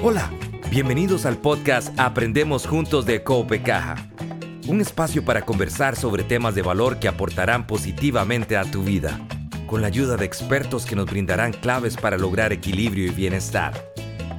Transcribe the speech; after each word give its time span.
Hola, 0.00 0.30
bienvenidos 0.70 1.26
al 1.26 1.38
podcast 1.38 1.92
Aprendemos 1.98 2.68
Juntos 2.68 3.04
de 3.04 3.24
Cope 3.24 3.62
Caja, 3.62 3.96
un 4.68 4.80
espacio 4.80 5.24
para 5.24 5.42
conversar 5.42 5.96
sobre 5.96 6.22
temas 6.22 6.54
de 6.54 6.62
valor 6.62 7.00
que 7.00 7.08
aportarán 7.08 7.66
positivamente 7.66 8.56
a 8.56 8.62
tu 8.62 8.84
vida, 8.84 9.18
con 9.66 9.80
la 9.80 9.88
ayuda 9.88 10.16
de 10.16 10.24
expertos 10.24 10.86
que 10.86 10.94
nos 10.94 11.06
brindarán 11.06 11.52
claves 11.52 11.96
para 11.96 12.16
lograr 12.16 12.52
equilibrio 12.52 13.06
y 13.06 13.10
bienestar. 13.10 13.72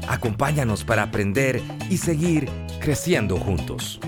Acompáñanos 0.08 0.86
para 0.86 1.04
aprender 1.04 1.62
y 1.90 1.98
seguir 1.98 2.50
creciendo 2.80 3.36
juntos. 3.36 4.00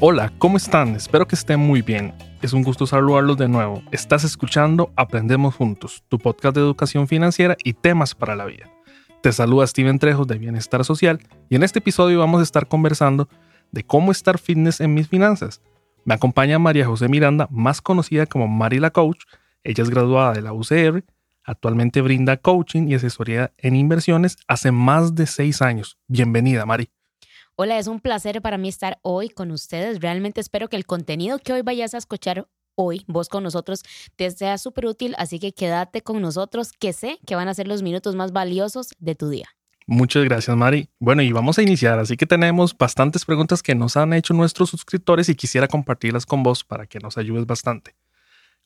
Hola, 0.00 0.32
¿cómo 0.38 0.56
están? 0.56 0.96
Espero 0.96 1.28
que 1.28 1.36
estén 1.36 1.60
muy 1.60 1.82
bien. 1.82 2.12
Es 2.44 2.52
un 2.52 2.62
gusto 2.62 2.86
saludarlos 2.86 3.38
de 3.38 3.48
nuevo. 3.48 3.82
Estás 3.90 4.22
escuchando 4.22 4.92
Aprendemos 4.96 5.54
Juntos, 5.54 6.04
tu 6.08 6.18
podcast 6.18 6.54
de 6.54 6.60
educación 6.60 7.08
financiera 7.08 7.56
y 7.64 7.72
temas 7.72 8.14
para 8.14 8.36
la 8.36 8.44
vida. 8.44 8.70
Te 9.22 9.32
saluda 9.32 9.66
Steven 9.66 9.98
Trejos 9.98 10.26
de 10.26 10.36
Bienestar 10.36 10.84
Social 10.84 11.20
y 11.48 11.56
en 11.56 11.62
este 11.62 11.78
episodio 11.78 12.18
vamos 12.18 12.40
a 12.40 12.42
estar 12.42 12.68
conversando 12.68 13.30
de 13.72 13.82
cómo 13.86 14.12
estar 14.12 14.38
fitness 14.38 14.82
en 14.82 14.92
mis 14.92 15.08
finanzas. 15.08 15.62
Me 16.04 16.12
acompaña 16.12 16.58
María 16.58 16.84
José 16.84 17.08
Miranda, 17.08 17.48
más 17.50 17.80
conocida 17.80 18.26
como 18.26 18.46
Mari 18.46 18.78
la 18.78 18.90
Coach. 18.90 19.24
Ella 19.62 19.82
es 19.82 19.88
graduada 19.88 20.34
de 20.34 20.42
la 20.42 20.52
UCR, 20.52 21.02
actualmente 21.44 22.02
brinda 22.02 22.36
coaching 22.36 22.88
y 22.88 22.94
asesoría 22.96 23.54
en 23.56 23.74
inversiones 23.74 24.36
hace 24.48 24.70
más 24.70 25.14
de 25.14 25.26
seis 25.26 25.62
años. 25.62 25.96
Bienvenida, 26.08 26.66
Mari. 26.66 26.90
Hola, 27.56 27.78
es 27.78 27.86
un 27.86 28.00
placer 28.00 28.42
para 28.42 28.58
mí 28.58 28.68
estar 28.68 28.98
hoy 29.02 29.28
con 29.28 29.52
ustedes. 29.52 30.00
Realmente 30.00 30.40
espero 30.40 30.68
que 30.68 30.74
el 30.74 30.86
contenido 30.86 31.38
que 31.38 31.52
hoy 31.52 31.62
vayas 31.62 31.94
a 31.94 31.98
escuchar 31.98 32.48
hoy, 32.74 33.04
vos 33.06 33.28
con 33.28 33.44
nosotros, 33.44 33.84
te 34.16 34.28
sea 34.32 34.58
súper 34.58 34.86
útil, 34.86 35.14
así 35.18 35.38
que 35.38 35.52
quédate 35.52 36.02
con 36.02 36.20
nosotros, 36.20 36.72
que 36.72 36.92
sé 36.92 37.20
que 37.24 37.36
van 37.36 37.46
a 37.46 37.54
ser 37.54 37.68
los 37.68 37.82
minutos 37.82 38.16
más 38.16 38.32
valiosos 38.32 38.88
de 38.98 39.14
tu 39.14 39.28
día. 39.28 39.46
Muchas 39.86 40.24
gracias, 40.24 40.56
Mari. 40.56 40.88
Bueno, 40.98 41.22
y 41.22 41.30
vamos 41.30 41.56
a 41.56 41.62
iniciar, 41.62 42.00
así 42.00 42.16
que 42.16 42.26
tenemos 42.26 42.76
bastantes 42.76 43.24
preguntas 43.24 43.62
que 43.62 43.76
nos 43.76 43.96
han 43.96 44.14
hecho 44.14 44.34
nuestros 44.34 44.70
suscriptores 44.70 45.28
y 45.28 45.36
quisiera 45.36 45.68
compartirlas 45.68 46.26
con 46.26 46.42
vos 46.42 46.64
para 46.64 46.86
que 46.86 46.98
nos 46.98 47.18
ayudes 47.18 47.46
bastante. 47.46 47.94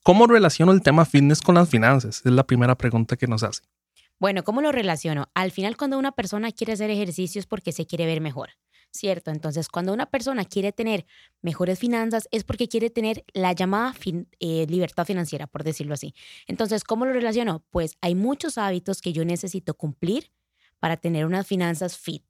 ¿Cómo 0.02 0.26
relaciono 0.26 0.72
el 0.72 0.80
tema 0.80 1.04
fitness 1.04 1.42
con 1.42 1.56
las 1.56 1.68
finanzas? 1.68 2.22
Es 2.24 2.32
la 2.32 2.46
primera 2.46 2.74
pregunta 2.74 3.18
que 3.18 3.26
nos 3.26 3.42
hace. 3.42 3.64
Bueno, 4.18 4.44
¿cómo 4.44 4.62
lo 4.62 4.72
relaciono? 4.72 5.28
Al 5.34 5.50
final, 5.52 5.76
cuando 5.76 5.98
una 5.98 6.12
persona 6.12 6.52
quiere 6.52 6.72
hacer 6.72 6.90
ejercicios 6.90 7.46
porque 7.46 7.72
se 7.72 7.86
quiere 7.86 8.06
ver 8.06 8.22
mejor. 8.22 8.48
¿Cierto? 8.98 9.30
Entonces, 9.30 9.68
cuando 9.68 9.92
una 9.92 10.06
persona 10.06 10.44
quiere 10.44 10.72
tener 10.72 11.06
mejores 11.40 11.78
finanzas 11.78 12.28
es 12.30 12.44
porque 12.44 12.68
quiere 12.68 12.90
tener 12.90 13.24
la 13.32 13.52
llamada 13.52 13.94
eh, 14.40 14.66
libertad 14.68 15.06
financiera, 15.06 15.46
por 15.46 15.64
decirlo 15.64 15.94
así. 15.94 16.14
Entonces, 16.46 16.84
¿cómo 16.84 17.06
lo 17.06 17.12
relaciono? 17.12 17.64
Pues 17.70 17.96
hay 18.00 18.14
muchos 18.14 18.58
hábitos 18.58 19.00
que 19.00 19.12
yo 19.12 19.24
necesito 19.24 19.74
cumplir 19.74 20.32
para 20.78 20.96
tener 20.96 21.26
unas 21.26 21.46
finanzas 21.46 21.96
fit. 21.96 22.24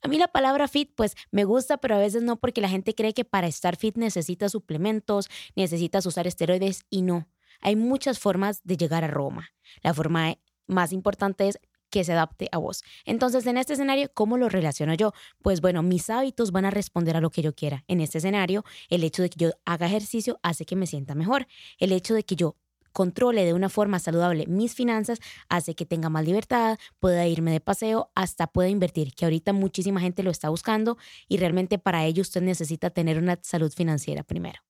A 0.00 0.08
mí 0.08 0.18
la 0.18 0.28
palabra 0.28 0.68
fit 0.68 0.92
pues 0.94 1.16
me 1.30 1.44
gusta, 1.44 1.78
pero 1.78 1.96
a 1.96 1.98
veces 1.98 2.22
no 2.22 2.36
porque 2.36 2.60
la 2.60 2.68
gente 2.68 2.94
cree 2.94 3.14
que 3.14 3.24
para 3.24 3.48
estar 3.48 3.76
fit 3.76 3.96
necesitas 3.96 4.52
suplementos, 4.52 5.28
necesitas 5.56 6.06
usar 6.06 6.26
esteroides 6.26 6.84
y 6.88 7.02
no. 7.02 7.28
Hay 7.60 7.74
muchas 7.74 8.20
formas 8.20 8.60
de 8.62 8.76
llegar 8.76 9.02
a 9.02 9.08
Roma. 9.08 9.50
La 9.82 9.92
forma 9.92 10.34
más 10.68 10.92
importante 10.92 11.48
es 11.48 11.58
que 11.90 12.04
se 12.04 12.12
adapte 12.12 12.48
a 12.52 12.58
vos. 12.58 12.82
Entonces, 13.04 13.46
en 13.46 13.56
este 13.56 13.74
escenario, 13.74 14.10
¿cómo 14.14 14.36
lo 14.36 14.48
relaciono 14.48 14.94
yo? 14.94 15.12
Pues 15.42 15.60
bueno, 15.60 15.82
mis 15.82 16.10
hábitos 16.10 16.52
van 16.52 16.64
a 16.64 16.70
responder 16.70 17.16
a 17.16 17.20
lo 17.20 17.30
que 17.30 17.42
yo 17.42 17.54
quiera. 17.54 17.84
En 17.88 18.00
este 18.00 18.18
escenario, 18.18 18.64
el 18.88 19.04
hecho 19.04 19.22
de 19.22 19.30
que 19.30 19.38
yo 19.38 19.50
haga 19.64 19.86
ejercicio 19.86 20.38
hace 20.42 20.64
que 20.64 20.76
me 20.76 20.86
sienta 20.86 21.14
mejor. 21.14 21.46
El 21.78 21.92
hecho 21.92 22.14
de 22.14 22.24
que 22.24 22.36
yo 22.36 22.56
controle 22.92 23.44
de 23.44 23.54
una 23.54 23.68
forma 23.68 23.98
saludable 23.98 24.46
mis 24.46 24.74
finanzas 24.74 25.20
hace 25.48 25.74
que 25.74 25.86
tenga 25.86 26.08
más 26.08 26.24
libertad, 26.24 26.78
pueda 26.98 27.26
irme 27.26 27.52
de 27.52 27.60
paseo, 27.60 28.10
hasta 28.14 28.46
pueda 28.46 28.68
invertir, 28.68 29.14
que 29.14 29.24
ahorita 29.24 29.52
muchísima 29.52 30.00
gente 30.00 30.22
lo 30.22 30.30
está 30.30 30.48
buscando 30.48 30.98
y 31.28 31.36
realmente 31.36 31.78
para 31.78 32.04
ello 32.04 32.22
usted 32.22 32.42
necesita 32.42 32.90
tener 32.90 33.18
una 33.18 33.38
salud 33.42 33.72
financiera 33.72 34.24
primero. 34.24 34.60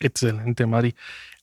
Excelente, 0.00 0.66
Mari. 0.66 0.94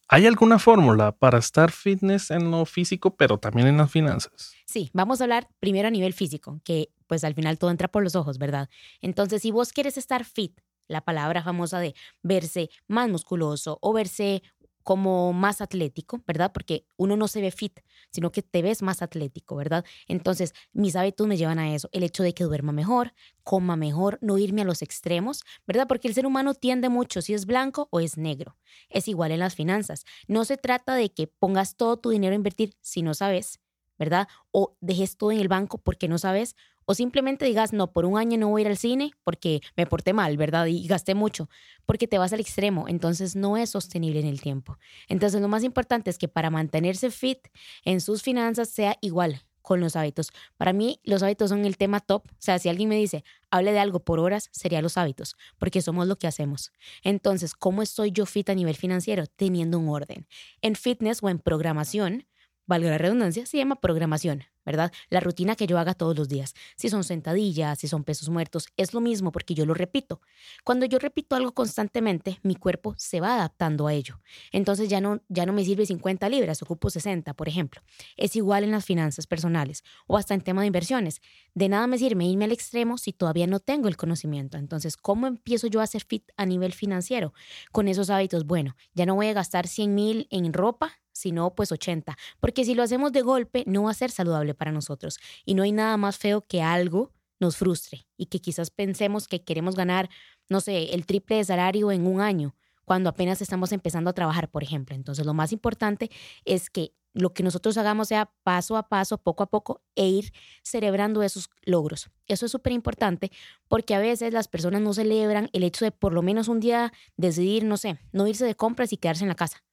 ¿Hay 0.10 0.28
alguna 0.28 0.60
fórmula 0.60 1.12
para 1.14 1.40
estar 1.40 1.72
fitness 1.72 2.30
en 2.30 2.52
lo 2.52 2.66
físico, 2.66 3.16
pero 3.16 3.38
también 3.40 3.68
en 3.68 3.78
las 3.78 3.92
finanzas? 3.92 4.54
Sí, 4.66 4.90
vamos 4.94 5.22
a 5.22 5.24
hablar 5.24 5.48
primero 5.60 5.88
a 5.88 5.92
nivel 5.92 6.14
físico, 6.14 6.60
que 6.64 6.90
pues 7.08 7.24
al 7.24 7.34
final 7.34 7.58
todo 7.58 7.72
entra 7.72 7.88
por 7.88 8.04
los 8.04 8.16
ojos, 8.16 8.38
¿verdad? 8.38 8.70
Entonces, 9.02 9.42
si 9.42 9.52
vos 9.52 9.72
quieres 9.72 9.98
estar 9.98 10.26
fit, 10.26 10.60
la 10.88 11.02
palabra 11.02 11.44
famosa 11.44 11.80
de 11.80 11.96
verse 12.22 12.70
más 12.88 13.10
musculoso 13.10 13.80
o 13.82 13.94
verse 13.94 14.44
como 14.84 15.34
más 15.34 15.62
atlético, 15.62 16.24
¿verdad? 16.28 16.52
Porque 16.54 16.86
uno 16.98 17.18
no 17.18 17.28
se 17.28 17.42
ve 17.42 17.52
fit, 17.52 17.80
sino 18.12 18.32
que 18.32 18.42
te 18.42 18.62
ves 18.62 18.82
más 18.82 19.02
atlético, 19.02 19.56
¿verdad? 19.56 19.86
Entonces, 20.08 20.54
mis 20.74 20.96
hábitos 20.96 21.28
me 21.28 21.38
llevan 21.38 21.60
a 21.60 21.74
eso, 21.74 21.90
el 21.92 22.04
hecho 22.04 22.24
de 22.24 22.34
que 22.34 22.44
duerma 22.44 22.72
mejor, 22.72 23.14
coma 23.44 23.76
mejor, 23.76 24.20
no 24.22 24.38
irme 24.38 24.62
a 24.62 24.66
los 24.66 24.82
extremos, 24.82 25.44
¿verdad? 25.66 25.88
Porque 25.88 26.08
el 26.08 26.14
ser 26.14 26.26
humano 26.26 26.54
tiende 26.54 26.90
mucho 26.90 27.22
si 27.22 27.34
es 27.34 27.46
blanco 27.46 27.88
o 27.92 28.00
es 28.00 28.18
negro. 28.18 28.58
Es 28.90 29.08
igual 29.08 29.32
en 29.32 29.40
las 29.40 29.56
finanzas. 29.56 30.06
No 30.28 30.46
se 30.46 30.58
trata 30.58 30.96
de 30.96 31.12
que 31.12 31.28
pongas 31.28 31.76
todo 31.76 31.98
tu 31.98 32.10
dinero 32.10 32.34
a 32.34 32.36
invertir 32.36 32.76
si 32.82 33.02
no 33.02 33.14
sabes, 33.14 33.60
¿verdad? 33.98 34.28
O 34.52 34.76
dejes 34.82 35.18
todo 35.18 35.32
en 35.32 35.40
el 35.40 35.48
banco 35.48 35.78
porque 35.78 36.08
no 36.08 36.18
sabes, 36.18 36.56
o 36.86 36.94
simplemente 36.94 37.46
digas, 37.46 37.74
no, 37.74 37.92
por 37.92 38.06
un 38.06 38.18
año 38.18 38.38
no 38.38 38.50
voy 38.50 38.62
a 38.62 38.66
ir 38.66 38.68
al 38.68 38.78
cine 38.78 39.12
porque 39.24 39.62
me 39.78 39.86
porté 39.86 40.14
mal, 40.14 40.38
¿verdad? 40.38 40.66
Y 40.66 40.86
gasté 40.88 41.16
mucho, 41.16 41.50
porque 41.86 42.08
te 42.08 42.18
vas 42.18 42.34
al 42.34 42.40
extremo, 42.40 42.88
entonces 42.88 43.36
no 43.36 43.58
es 43.58 43.70
sostenible 43.70 44.20
en 44.20 44.28
el 44.28 44.42
tiempo. 44.42 44.78
Entonces 45.08 45.42
lo 45.42 45.48
más 45.48 45.64
importante 45.64 46.10
es 46.10 46.18
que 46.18 46.28
para 46.28 46.50
mantenerse 46.50 47.12
fit 47.12 47.48
en 47.86 48.02
sus 48.02 48.22
finanzas 48.22 48.70
sea 48.70 48.98
igual 49.02 49.44
con 49.62 49.80
los 49.80 49.96
hábitos. 49.96 50.32
Para 50.58 50.74
mí 50.74 51.00
los 51.04 51.24
hábitos 51.24 51.50
son 51.50 51.66
el 51.66 51.78
tema 51.78 52.02
top, 52.02 52.24
o 52.28 52.36
sea, 52.38 52.60
si 52.60 52.68
alguien 52.68 52.90
me 52.90 52.98
dice, 52.98 53.24
hable 53.50 53.72
de 53.72 53.80
algo 53.80 54.02
por 54.02 54.20
horas, 54.20 54.50
sería 54.52 54.82
los 54.82 54.98
hábitos, 54.98 55.38
porque 55.58 55.82
somos 55.82 56.06
lo 56.06 56.18
que 56.18 56.28
hacemos. 56.28 56.74
Entonces, 57.02 57.54
¿cómo 57.56 57.82
estoy 57.82 58.12
yo 58.12 58.26
fit 58.26 58.50
a 58.50 58.56
nivel 58.56 58.76
financiero? 58.76 59.26
Teniendo 59.26 59.80
un 59.80 59.88
orden. 59.88 60.28
En 60.62 60.76
fitness 60.76 61.24
o 61.24 61.30
en 61.30 61.40
programación, 61.40 62.26
valga 62.66 62.90
la 62.90 62.98
redundancia, 62.98 63.46
se 63.46 63.58
llama 63.58 63.76
programación, 63.76 64.44
¿verdad? 64.66 64.92
La 65.10 65.20
rutina 65.20 65.56
que 65.56 65.68
yo 65.68 65.78
haga 65.78 65.94
todos 65.94 66.18
los 66.18 66.30
días. 66.30 66.54
Si 66.76 66.90
son 66.90 67.04
sentadillas, 67.04 67.80
si 67.80 67.88
son 67.88 68.04
pesos 68.04 68.30
muertos, 68.30 68.68
es 68.78 68.94
lo 68.94 69.02
mismo 69.02 69.32
porque 69.32 69.54
yo 69.54 69.66
lo 69.66 69.74
repito. 69.74 70.22
Cuando 70.64 70.86
yo 70.86 71.00
repito 71.00 71.36
algo 71.36 71.54
constantemente, 71.54 72.40
mi 72.44 72.56
cuerpo 72.56 72.96
se 72.98 73.20
va 73.20 73.36
adaptando 73.36 73.88
a 73.88 73.94
ello. 73.94 74.22
Entonces 74.52 74.90
ya 74.90 75.02
no, 75.02 75.22
ya 75.28 75.46
no 75.46 75.54
me 75.54 75.66
sirve 75.66 75.86
50 75.86 76.30
libras, 76.30 76.62
ocupo 76.62 76.90
60, 76.90 77.34
por 77.34 77.48
ejemplo. 77.48 77.82
Es 78.18 78.36
igual 78.36 78.64
en 78.64 78.72
las 78.72 78.86
finanzas 78.86 79.28
personales 79.28 79.84
o 80.08 80.18
hasta 80.18 80.34
en 80.34 80.42
tema 80.42 80.62
de 80.62 80.68
inversiones. 80.68 81.22
De 81.54 81.70
nada 81.70 81.88
me 81.88 81.98
sirve 81.98 82.26
irme 82.26 82.46
al 82.46 82.52
extremo 82.52 82.98
si 82.98 83.14
todavía 83.14 83.48
no 83.48 83.60
tengo 83.60 83.88
el 83.88 83.98
conocimiento. 83.98 84.58
Entonces, 84.58 84.98
¿cómo 84.98 85.28
empiezo 85.28 85.68
yo 85.68 85.82
a 85.82 85.88
ser 85.88 86.04
fit 86.04 86.32
a 86.38 86.46
nivel 86.46 86.74
financiero? 86.74 87.34
Con 87.72 87.88
esos 87.88 88.10
hábitos, 88.10 88.46
bueno, 88.46 88.76
ya 88.94 89.06
no 89.06 89.16
voy 89.16 89.28
a 89.28 89.34
gastar 89.34 89.68
100 89.68 89.94
mil 89.94 90.28
en 90.30 90.54
ropa 90.54 91.03
sino 91.24 91.56
pues 91.56 91.72
80, 91.72 92.16
porque 92.40 92.66
si 92.66 92.76
lo 92.76 92.84
hacemos 92.84 93.12
de 93.12 93.22
golpe 93.22 93.64
no 93.66 93.84
va 93.84 93.92
a 93.92 93.96
ser 93.96 94.12
saludable 94.12 94.54
para 94.54 94.72
nosotros 94.72 95.18
y 95.46 95.56
no 95.56 95.64
hay 95.64 95.72
nada 95.72 95.98
más 95.98 96.18
feo 96.18 96.42
que 96.42 96.62
algo 96.62 97.12
nos 97.40 97.58
frustre 97.58 98.06
y 98.18 98.28
que 98.28 98.40
quizás 98.40 98.70
pensemos 98.70 99.28
que 99.28 99.44
queremos 99.44 99.76
ganar, 99.76 100.10
no 100.50 100.62
sé, 100.62 100.94
el 100.94 101.06
triple 101.06 101.38
de 101.38 101.46
salario 101.46 101.92
en 101.92 102.06
un 102.06 102.22
año 102.22 102.56
cuando 102.86 103.10
apenas 103.10 103.42
estamos 103.42 103.72
empezando 103.72 104.10
a 104.10 104.14
trabajar, 104.14 104.50
por 104.50 104.62
ejemplo. 104.62 104.96
Entonces, 104.96 105.26
lo 105.26 105.34
más 105.34 105.54
importante 105.54 106.12
es 106.44 106.70
que 106.70 106.94
lo 107.14 107.34
que 107.34 107.44
nosotros 107.44 107.78
hagamos 107.78 108.08
sea 108.08 108.32
paso 108.44 108.76
a 108.76 108.90
paso, 108.90 109.18
poco 109.18 109.44
a 109.44 109.50
poco, 109.50 109.82
e 109.96 110.08
ir 110.08 110.34
celebrando 110.64 111.22
esos 111.24 111.50
logros. 111.64 112.10
Eso 112.28 112.46
es 112.46 112.52
súper 112.52 112.74
importante 112.74 113.32
porque 113.68 113.96
a 113.96 114.00
veces 114.00 114.34
las 114.34 114.48
personas 114.48 114.82
no 114.82 114.94
celebran 114.94 115.50
el 115.54 115.64
hecho 115.64 115.86
de 115.86 115.92
por 115.92 116.14
lo 116.14 116.22
menos 116.22 116.48
un 116.48 116.60
día 116.60 116.92
decidir, 117.16 117.64
no 117.64 117.78
sé, 117.78 118.00
no 118.12 118.28
irse 118.28 118.46
de 118.46 118.56
compras 118.56 118.92
y 118.94 118.98
quedarse 118.98 119.24
en 119.24 119.30
la 119.30 119.36
casa. 119.36 119.64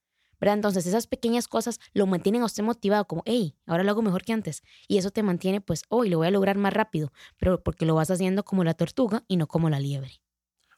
¿Verdad? 0.40 0.54
Entonces 0.56 0.86
esas 0.86 1.06
pequeñas 1.06 1.46
cosas 1.46 1.78
lo 1.92 2.06
mantienen 2.06 2.42
a 2.42 2.46
usted 2.46 2.62
motivado 2.62 3.06
como, 3.06 3.22
hey, 3.26 3.54
ahora 3.66 3.84
lo 3.84 3.90
hago 3.90 4.02
mejor 4.02 4.24
que 4.24 4.32
antes. 4.32 4.62
Y 4.88 4.98
eso 4.98 5.10
te 5.10 5.22
mantiene, 5.22 5.60
pues, 5.60 5.82
hoy 5.88 6.08
lo 6.08 6.18
voy 6.18 6.28
a 6.28 6.30
lograr 6.30 6.56
más 6.56 6.72
rápido, 6.72 7.12
pero 7.38 7.62
porque 7.62 7.86
lo 7.86 7.94
vas 7.94 8.10
haciendo 8.10 8.44
como 8.44 8.64
la 8.64 8.74
tortuga 8.74 9.24
y 9.28 9.36
no 9.36 9.46
como 9.46 9.70
la 9.70 9.78
liebre. 9.78 10.20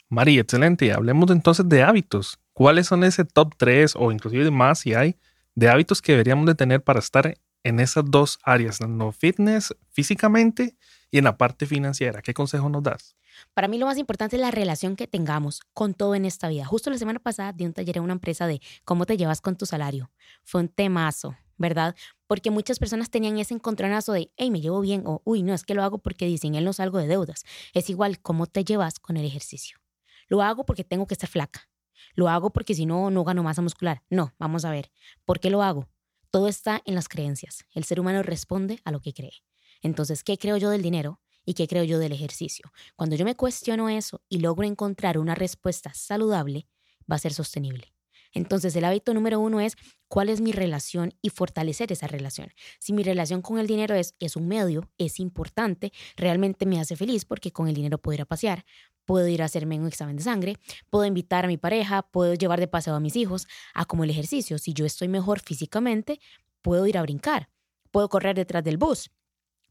Mari, 0.09 0.39
excelente. 0.39 0.93
Hablemos 0.93 1.31
entonces 1.31 1.67
de 1.69 1.83
hábitos. 1.83 2.39
¿Cuáles 2.53 2.87
son 2.87 3.03
ese 3.03 3.25
top 3.25 3.55
3 3.57 3.95
o 3.97 4.13
inclusive 4.13 4.51
más 4.51 4.81
si 4.81 4.93
hay 4.93 5.17
de 5.55 5.71
hábitos 5.71 6.03
que 6.03 6.13
deberíamos 6.13 6.45
de 6.47 6.55
tener 6.55 6.83
para 6.83 6.99
estar 6.99 7.35
en 7.65 7.81
esas 7.81 8.05
dos 8.07 8.39
áreas, 8.43 8.81
no 8.81 9.13
fitness 9.13 9.75
físicamente 9.91 10.77
y 11.11 11.19
en 11.19 11.25
la 11.25 11.39
parte 11.39 11.65
financiera? 11.65 12.21
¿Qué 12.21 12.35
consejo 12.35 12.69
nos 12.69 12.83
das? 12.83 13.17
Para 13.55 13.69
mí 13.69 13.79
lo 13.79 13.87
más 13.87 13.99
importante 13.99 14.37
es 14.37 14.43
la 14.43 14.51
relación 14.51 14.97
que 14.97 15.07
tengamos 15.07 15.61
con 15.73 15.95
todo 15.95 16.15
en 16.15 16.25
esta 16.25 16.49
vida. 16.49 16.65
Justo 16.65 16.91
la 16.91 16.99
semana 16.99 17.19
pasada 17.19 17.53
di 17.53 17.65
un 17.65 17.73
taller 17.73 17.99
en 17.99 18.05
una 18.05 18.13
empresa 18.15 18.47
de 18.47 18.61
cómo 18.85 19.07
te 19.07 19.17
llevas 19.17 19.41
con 19.41 19.57
tu 19.57 19.67
salario. 19.67 20.11
Fue 20.43 20.61
un 20.61 20.69
temazo, 20.69 21.37
¿verdad? 21.59 21.95
Porque 22.27 22.51
muchas 22.51 22.79
personas 22.79 23.11
tenían 23.11 23.39
ese 23.39 23.55
encontronazo 23.55 24.13
de, 24.13 24.33
hey, 24.37 24.51
me 24.51 24.61
llevo 24.61 24.81
bien 24.81 25.03
o, 25.07 25.23
uy, 25.25 25.43
no, 25.43 25.55
es 25.55 25.65
que 25.65 25.75
lo 25.75 25.83
hago 25.83 25.99
porque 25.99 26.27
dicen, 26.27 26.55
él 26.55 26.65
no 26.65 26.73
salgo 26.73 26.99
de 26.99 27.07
deudas. 27.07 27.45
Es 27.75 27.91
igual 27.91 28.21
cómo 28.21 28.47
te 28.47 28.65
llevas 28.65 28.99
con 28.99 29.17
el 29.17 29.25
ejercicio. 29.25 29.79
Lo 30.29 30.43
hago 30.43 30.65
porque 30.65 30.85
tengo 30.85 31.07
que 31.07 31.15
estar 31.15 31.29
flaca. 31.29 31.69
lo 32.15 32.29
hago 32.29 32.51
porque 32.51 32.75
si 32.75 32.87
no, 32.87 33.11
no 33.11 33.25
gano 33.25 33.43
masa 33.43 33.63
muscular. 33.63 34.03
No, 34.11 34.35
vamos 34.39 34.65
a 34.65 34.71
ver, 34.71 34.91
¿por 35.25 35.41
qué 35.41 35.51
lo 35.51 35.63
hago? 35.63 35.89
Todo 36.31 36.49
está 36.49 36.81
en 36.87 36.95
las 36.95 37.09
creencias. 37.09 37.65
El 37.75 37.85
ser 37.85 38.01
humano 38.01 38.23
responde 38.23 38.81
a 38.85 38.91
lo 38.91 39.01
que 39.01 39.13
cree. 39.13 39.43
Entonces, 39.83 40.25
¿qué 40.25 40.39
creo 40.39 40.57
yo 40.57 40.71
del 40.71 40.83
dinero? 40.83 41.21
¿Y 41.45 41.55
qué 41.55 41.67
creo 41.67 41.85
yo 41.85 41.99
del 41.99 42.13
ejercicio? 42.13 42.73
Cuando 42.97 43.17
yo 43.17 43.25
me 43.25 43.35
cuestiono 43.35 43.89
eso 43.89 44.23
y 44.29 44.39
logro 44.39 44.67
encontrar 44.67 45.19
una 45.19 45.35
respuesta 45.35 45.93
saludable, 45.95 46.67
va 47.11 47.17
a 47.17 47.19
ser 47.19 47.33
sostenible. 47.33 47.93
Entonces, 48.35 48.75
el 48.77 48.85
hábito 48.85 49.13
número 49.13 49.41
uno 49.41 49.61
es 49.61 49.77
cuál 50.09 50.29
es 50.29 50.41
mi 50.41 50.53
relación 50.53 51.13
y 51.21 51.29
fortalecer 51.29 51.93
esa 51.93 52.07
relación. 52.07 52.49
Si 52.79 52.93
mi 52.93 53.03
relación 53.03 53.43
con 53.43 53.59
el 53.59 53.67
dinero 53.67 53.95
es, 53.95 54.15
es 54.21 54.37
un 54.37 54.49
medio, 54.49 54.89
es 54.99 55.21
importante, 55.21 55.93
realmente 56.17 56.65
me 56.65 56.81
hace 56.81 56.97
feliz 56.97 57.25
porque 57.25 57.53
con 57.53 57.69
el 57.69 57.75
dinero 57.75 57.99
puedo 57.99 58.15
ir 58.15 58.23
a 58.23 58.27
pasear, 58.27 58.65
puedo 59.05 59.29
ir 59.29 59.43
a 59.43 59.47
hacerme 59.47 59.79
un 59.79 59.87
examen 59.87 60.17
de 60.17 60.23
sangre, 60.23 60.57
puedo 60.89 61.05
invitar 61.05 61.45
a 61.45 61.49
mi 61.49 61.59
pareja, 61.59 62.03
puedo 62.03 62.35
llevar 62.35 62.61
de 62.61 62.69
paseo 62.69 62.95
a 62.95 63.01
mis 63.01 63.17
hijos, 63.17 63.47
a 63.75 63.85
como 63.85 64.05
el 64.05 64.11
ejercicio. 64.11 64.59
Si 64.59 64.73
yo 64.73 64.87
estoy 64.87 65.09
mejor 65.09 65.41
físicamente, 65.41 66.21
puedo 66.63 66.87
ir 66.87 66.97
a 66.97 67.03
brincar, 67.03 67.51
puedo 67.91 68.09
correr 68.09 68.37
detrás 68.37 68.65
del 68.65 68.79
bus, 68.79 69.11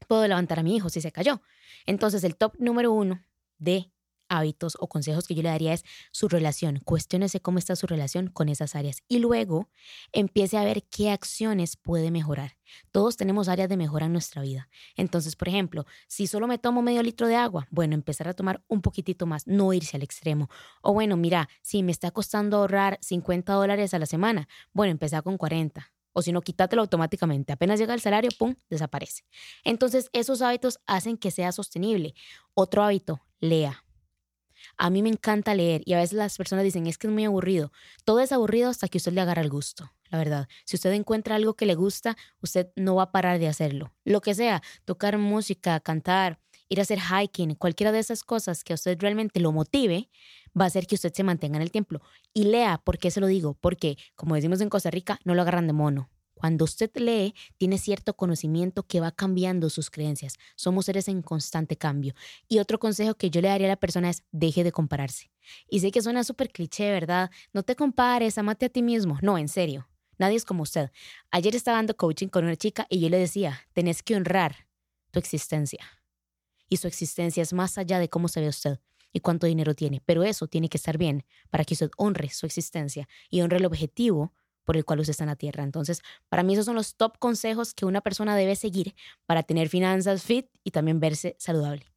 puedo 0.06 0.26
levantar 0.26 0.58
a 0.58 0.62
mi 0.62 0.76
hijo 0.76 0.88
si 0.90 1.00
se 1.00 1.12
cayó. 1.12 1.42
Entonces, 1.86 2.24
el 2.24 2.36
top 2.36 2.54
número 2.58 2.92
uno 2.92 3.20
de 3.58 3.92
hábitos 4.32 4.76
o 4.80 4.88
consejos 4.88 5.26
que 5.26 5.34
yo 5.34 5.42
le 5.42 5.50
daría 5.50 5.74
es 5.74 5.84
su 6.10 6.28
relación. 6.28 6.80
Cuestiónese 6.84 7.40
cómo 7.40 7.58
está 7.58 7.76
su 7.76 7.86
relación 7.86 8.28
con 8.28 8.48
esas 8.48 8.74
áreas 8.74 9.02
y 9.06 9.18
luego 9.18 9.68
empiece 10.12 10.56
a 10.56 10.64
ver 10.64 10.84
qué 10.84 11.10
acciones 11.10 11.76
puede 11.76 12.10
mejorar. 12.10 12.56
Todos 12.90 13.16
tenemos 13.16 13.48
áreas 13.48 13.68
de 13.68 13.76
mejora 13.76 14.06
en 14.06 14.12
nuestra 14.12 14.40
vida. 14.40 14.68
Entonces, 14.96 15.36
por 15.36 15.48
ejemplo, 15.48 15.84
si 16.08 16.26
solo 16.26 16.46
me 16.46 16.58
tomo 16.58 16.80
medio 16.80 17.02
litro 17.02 17.26
de 17.28 17.36
agua, 17.36 17.66
bueno, 17.70 17.94
empezar 17.94 18.28
a 18.28 18.34
tomar 18.34 18.64
un 18.68 18.80
poquitito 18.80 19.26
más, 19.26 19.46
no 19.46 19.72
irse 19.74 19.96
al 19.96 20.02
extremo. 20.02 20.48
O 20.80 20.94
bueno, 20.94 21.16
mira, 21.16 21.48
si 21.60 21.82
me 21.82 21.92
está 21.92 22.10
costando 22.10 22.56
ahorrar 22.56 22.98
50 23.02 23.52
dólares 23.52 23.92
a 23.92 23.98
la 23.98 24.06
semana, 24.06 24.48
bueno, 24.72 24.92
empezar 24.92 25.22
con 25.22 25.36
40 25.36 25.92
o 26.12 26.22
si 26.22 26.32
no, 26.32 26.42
quítatelo 26.42 26.82
automáticamente. 26.82 27.52
Apenas 27.52 27.78
llega 27.78 27.94
el 27.94 28.00
salario, 28.00 28.30
¡pum!, 28.38 28.54
desaparece. 28.70 29.24
Entonces, 29.64 30.08
esos 30.12 30.42
hábitos 30.42 30.78
hacen 30.86 31.16
que 31.16 31.30
sea 31.30 31.52
sostenible. 31.52 32.14
Otro 32.54 32.82
hábito, 32.82 33.20
lea. 33.40 33.84
A 34.76 34.90
mí 34.90 35.02
me 35.02 35.08
encanta 35.08 35.54
leer 35.54 35.82
y 35.84 35.94
a 35.94 35.98
veces 35.98 36.14
las 36.14 36.36
personas 36.36 36.64
dicen, 36.64 36.86
es 36.86 36.98
que 36.98 37.06
es 37.06 37.12
muy 37.12 37.24
aburrido. 37.24 37.72
Todo 38.04 38.20
es 38.20 38.32
aburrido 38.32 38.70
hasta 38.70 38.88
que 38.88 38.98
usted 38.98 39.12
le 39.12 39.20
agarra 39.20 39.42
el 39.42 39.50
gusto, 39.50 39.92
la 40.10 40.18
verdad. 40.18 40.48
Si 40.64 40.76
usted 40.76 40.92
encuentra 40.92 41.34
algo 41.36 41.54
que 41.54 41.66
le 41.66 41.74
gusta, 41.74 42.16
usted 42.40 42.68
no 42.76 42.94
va 42.94 43.04
a 43.04 43.12
parar 43.12 43.38
de 43.38 43.48
hacerlo. 43.48 43.92
Lo 44.04 44.20
que 44.20 44.34
sea, 44.34 44.62
tocar 44.84 45.18
música, 45.18 45.80
cantar, 45.80 46.38
ir 46.72 46.80
a 46.80 46.82
hacer 46.82 46.98
hiking, 46.98 47.54
cualquiera 47.54 47.92
de 47.92 47.98
esas 47.98 48.24
cosas 48.24 48.64
que 48.64 48.72
a 48.72 48.76
usted 48.76 48.98
realmente 48.98 49.40
lo 49.40 49.52
motive, 49.52 50.08
va 50.58 50.64
a 50.64 50.68
hacer 50.68 50.86
que 50.86 50.94
usted 50.94 51.12
se 51.12 51.22
mantenga 51.22 51.56
en 51.56 51.62
el 51.62 51.70
templo. 51.70 52.00
Y 52.32 52.44
lea, 52.44 52.80
¿por 52.82 52.98
qué 52.98 53.10
se 53.10 53.20
lo 53.20 53.26
digo? 53.26 53.54
Porque, 53.60 53.98
como 54.14 54.34
decimos 54.34 54.60
en 54.60 54.70
Costa 54.70 54.90
Rica, 54.90 55.20
no 55.24 55.34
lo 55.34 55.42
agarran 55.42 55.66
de 55.66 55.74
mono. 55.74 56.08
Cuando 56.34 56.64
usted 56.64 56.90
lee, 56.94 57.34
tiene 57.56 57.78
cierto 57.78 58.14
conocimiento 58.14 58.82
que 58.84 59.00
va 59.00 59.12
cambiando 59.12 59.70
sus 59.70 59.90
creencias. 59.90 60.38
Somos 60.56 60.86
seres 60.86 61.06
en 61.08 61.22
constante 61.22 61.76
cambio. 61.76 62.14
Y 62.48 62.58
otro 62.58 62.80
consejo 62.80 63.14
que 63.14 63.30
yo 63.30 63.40
le 63.40 63.48
daría 63.48 63.68
a 63.68 63.68
la 63.68 63.76
persona 63.76 64.10
es 64.10 64.24
deje 64.32 64.64
de 64.64 64.72
compararse. 64.72 65.30
Y 65.68 65.80
sé 65.80 65.92
que 65.92 66.02
suena 66.02 66.24
súper 66.24 66.50
cliché, 66.50 66.90
¿verdad? 66.90 67.30
No 67.52 67.62
te 67.62 67.76
compares, 67.76 68.38
amate 68.38 68.66
a 68.66 68.70
ti 68.70 68.82
mismo. 68.82 69.18
No, 69.22 69.38
en 69.38 69.48
serio. 69.48 69.88
Nadie 70.18 70.36
es 70.36 70.44
como 70.44 70.62
usted. 70.62 70.90
Ayer 71.30 71.54
estaba 71.54 71.76
dando 71.76 71.96
coaching 71.96 72.28
con 72.28 72.44
una 72.44 72.56
chica 72.56 72.86
y 72.90 72.98
yo 72.98 73.08
le 73.08 73.18
decía, 73.18 73.60
tenés 73.72 74.02
que 74.02 74.16
honrar 74.16 74.66
tu 75.12 75.18
existencia. 75.18 76.01
Y 76.72 76.78
su 76.78 76.88
existencia 76.88 77.42
es 77.42 77.52
más 77.52 77.76
allá 77.76 77.98
de 77.98 78.08
cómo 78.08 78.28
se 78.28 78.40
ve 78.40 78.48
usted 78.48 78.80
y 79.12 79.20
cuánto 79.20 79.46
dinero 79.46 79.74
tiene. 79.74 80.00
Pero 80.06 80.22
eso 80.22 80.46
tiene 80.46 80.70
que 80.70 80.78
estar 80.78 80.96
bien 80.96 81.22
para 81.50 81.64
que 81.64 81.74
usted 81.74 81.90
honre 81.98 82.30
su 82.30 82.46
existencia 82.46 83.06
y 83.28 83.42
honre 83.42 83.58
el 83.58 83.66
objetivo 83.66 84.32
por 84.64 84.78
el 84.78 84.86
cual 84.86 85.00
usted 85.00 85.10
está 85.10 85.24
en 85.24 85.28
la 85.28 85.36
tierra. 85.36 85.64
Entonces, 85.64 86.00
para 86.30 86.42
mí 86.42 86.54
esos 86.54 86.64
son 86.64 86.74
los 86.74 86.96
top 86.96 87.18
consejos 87.18 87.74
que 87.74 87.84
una 87.84 88.00
persona 88.00 88.34
debe 88.36 88.56
seguir 88.56 88.94
para 89.26 89.42
tener 89.42 89.68
finanzas 89.68 90.22
fit 90.22 90.46
y 90.64 90.70
también 90.70 90.98
verse 90.98 91.36
saludable. 91.38 91.92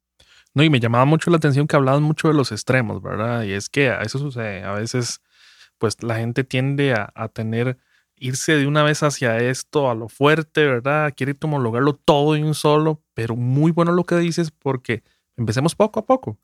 No, 0.52 0.62
y 0.62 0.68
me 0.68 0.78
llamaba 0.78 1.06
mucho 1.06 1.30
la 1.30 1.38
atención 1.38 1.66
que 1.66 1.76
hablaban 1.76 2.02
mucho 2.02 2.28
de 2.28 2.34
los 2.34 2.52
extremos, 2.52 3.00
¿verdad? 3.00 3.44
Y 3.44 3.52
es 3.52 3.70
que 3.70 3.88
a 3.88 4.02
eso 4.02 4.18
sucede. 4.18 4.62
A 4.62 4.72
veces, 4.74 5.22
pues 5.78 6.02
la 6.02 6.16
gente 6.16 6.44
tiende 6.44 6.92
a 6.92 7.28
tener, 7.28 7.78
irse 8.18 8.56
de 8.56 8.66
una 8.66 8.82
vez 8.82 9.02
hacia 9.02 9.38
esto, 9.38 9.90
a 9.90 9.94
lo 9.94 10.08
fuerte, 10.08 10.64
¿verdad? 10.64 11.12
Quiere 11.16 11.34
homologarlo 11.42 11.94
todo 11.94 12.34
de 12.34 12.42
un 12.42 12.54
solo, 12.54 13.02
pero 13.14 13.36
muy 13.36 13.72
bueno 13.72 13.92
lo 13.92 14.04
que 14.04 14.16
dices 14.16 14.50
porque 14.50 15.02
empecemos 15.36 15.74
poco 15.74 16.00
a 16.00 16.06
poco. 16.06 16.38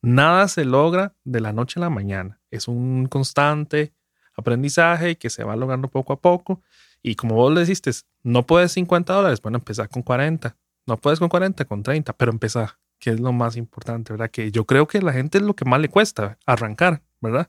Nada 0.00 0.48
se 0.48 0.64
logra 0.64 1.14
de 1.24 1.40
la 1.40 1.52
noche 1.52 1.80
a 1.80 1.82
la 1.82 1.90
mañana. 1.90 2.40
Es 2.50 2.68
un 2.68 3.06
constante 3.06 3.92
aprendizaje 4.34 5.16
que 5.16 5.30
se 5.30 5.44
va 5.44 5.56
logrando 5.56 5.88
poco 5.88 6.12
a 6.12 6.20
poco. 6.20 6.62
Y 7.02 7.16
como 7.16 7.34
vos 7.34 7.52
le 7.52 7.60
dijiste, 7.60 7.90
no 8.22 8.46
puedes 8.46 8.72
50 8.72 9.12
dólares, 9.12 9.42
bueno, 9.42 9.58
empezar 9.58 9.88
con 9.88 10.02
40. 10.02 10.56
No 10.86 10.96
puedes 10.96 11.18
con 11.18 11.28
40, 11.28 11.64
con 11.64 11.82
30, 11.82 12.12
pero 12.14 12.32
empezar, 12.32 12.78
que 12.98 13.10
es 13.10 13.20
lo 13.20 13.32
más 13.32 13.56
importante, 13.56 14.12
¿verdad? 14.12 14.30
Que 14.30 14.50
yo 14.50 14.64
creo 14.64 14.86
que 14.86 14.98
a 14.98 15.02
la 15.02 15.12
gente 15.12 15.38
es 15.38 15.44
lo 15.44 15.54
que 15.54 15.64
más 15.64 15.80
le 15.80 15.88
cuesta, 15.88 16.38
arrancar, 16.46 17.02
¿verdad? 17.20 17.48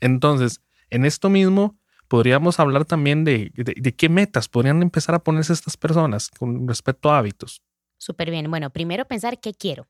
Entonces, 0.00 0.60
en 0.90 1.04
esto 1.04 1.30
mismo, 1.30 1.78
podríamos 2.08 2.60
hablar 2.60 2.84
también 2.84 3.24
de, 3.24 3.50
de, 3.54 3.94
qué 3.94 4.08
metas 4.08 4.48
podrían 4.48 4.82
empezar 4.82 5.14
a 5.14 5.18
ponerse 5.18 5.52
estas 5.52 5.76
personas 5.76 6.30
con 6.30 6.66
respecto 6.68 7.10
a 7.10 7.18
hábitos. 7.18 7.62
Súper 7.98 8.30
bien. 8.30 8.50
Bueno, 8.50 8.70
primero 8.70 9.04
pensar 9.06 9.40
qué 9.40 9.54
quiero, 9.54 9.88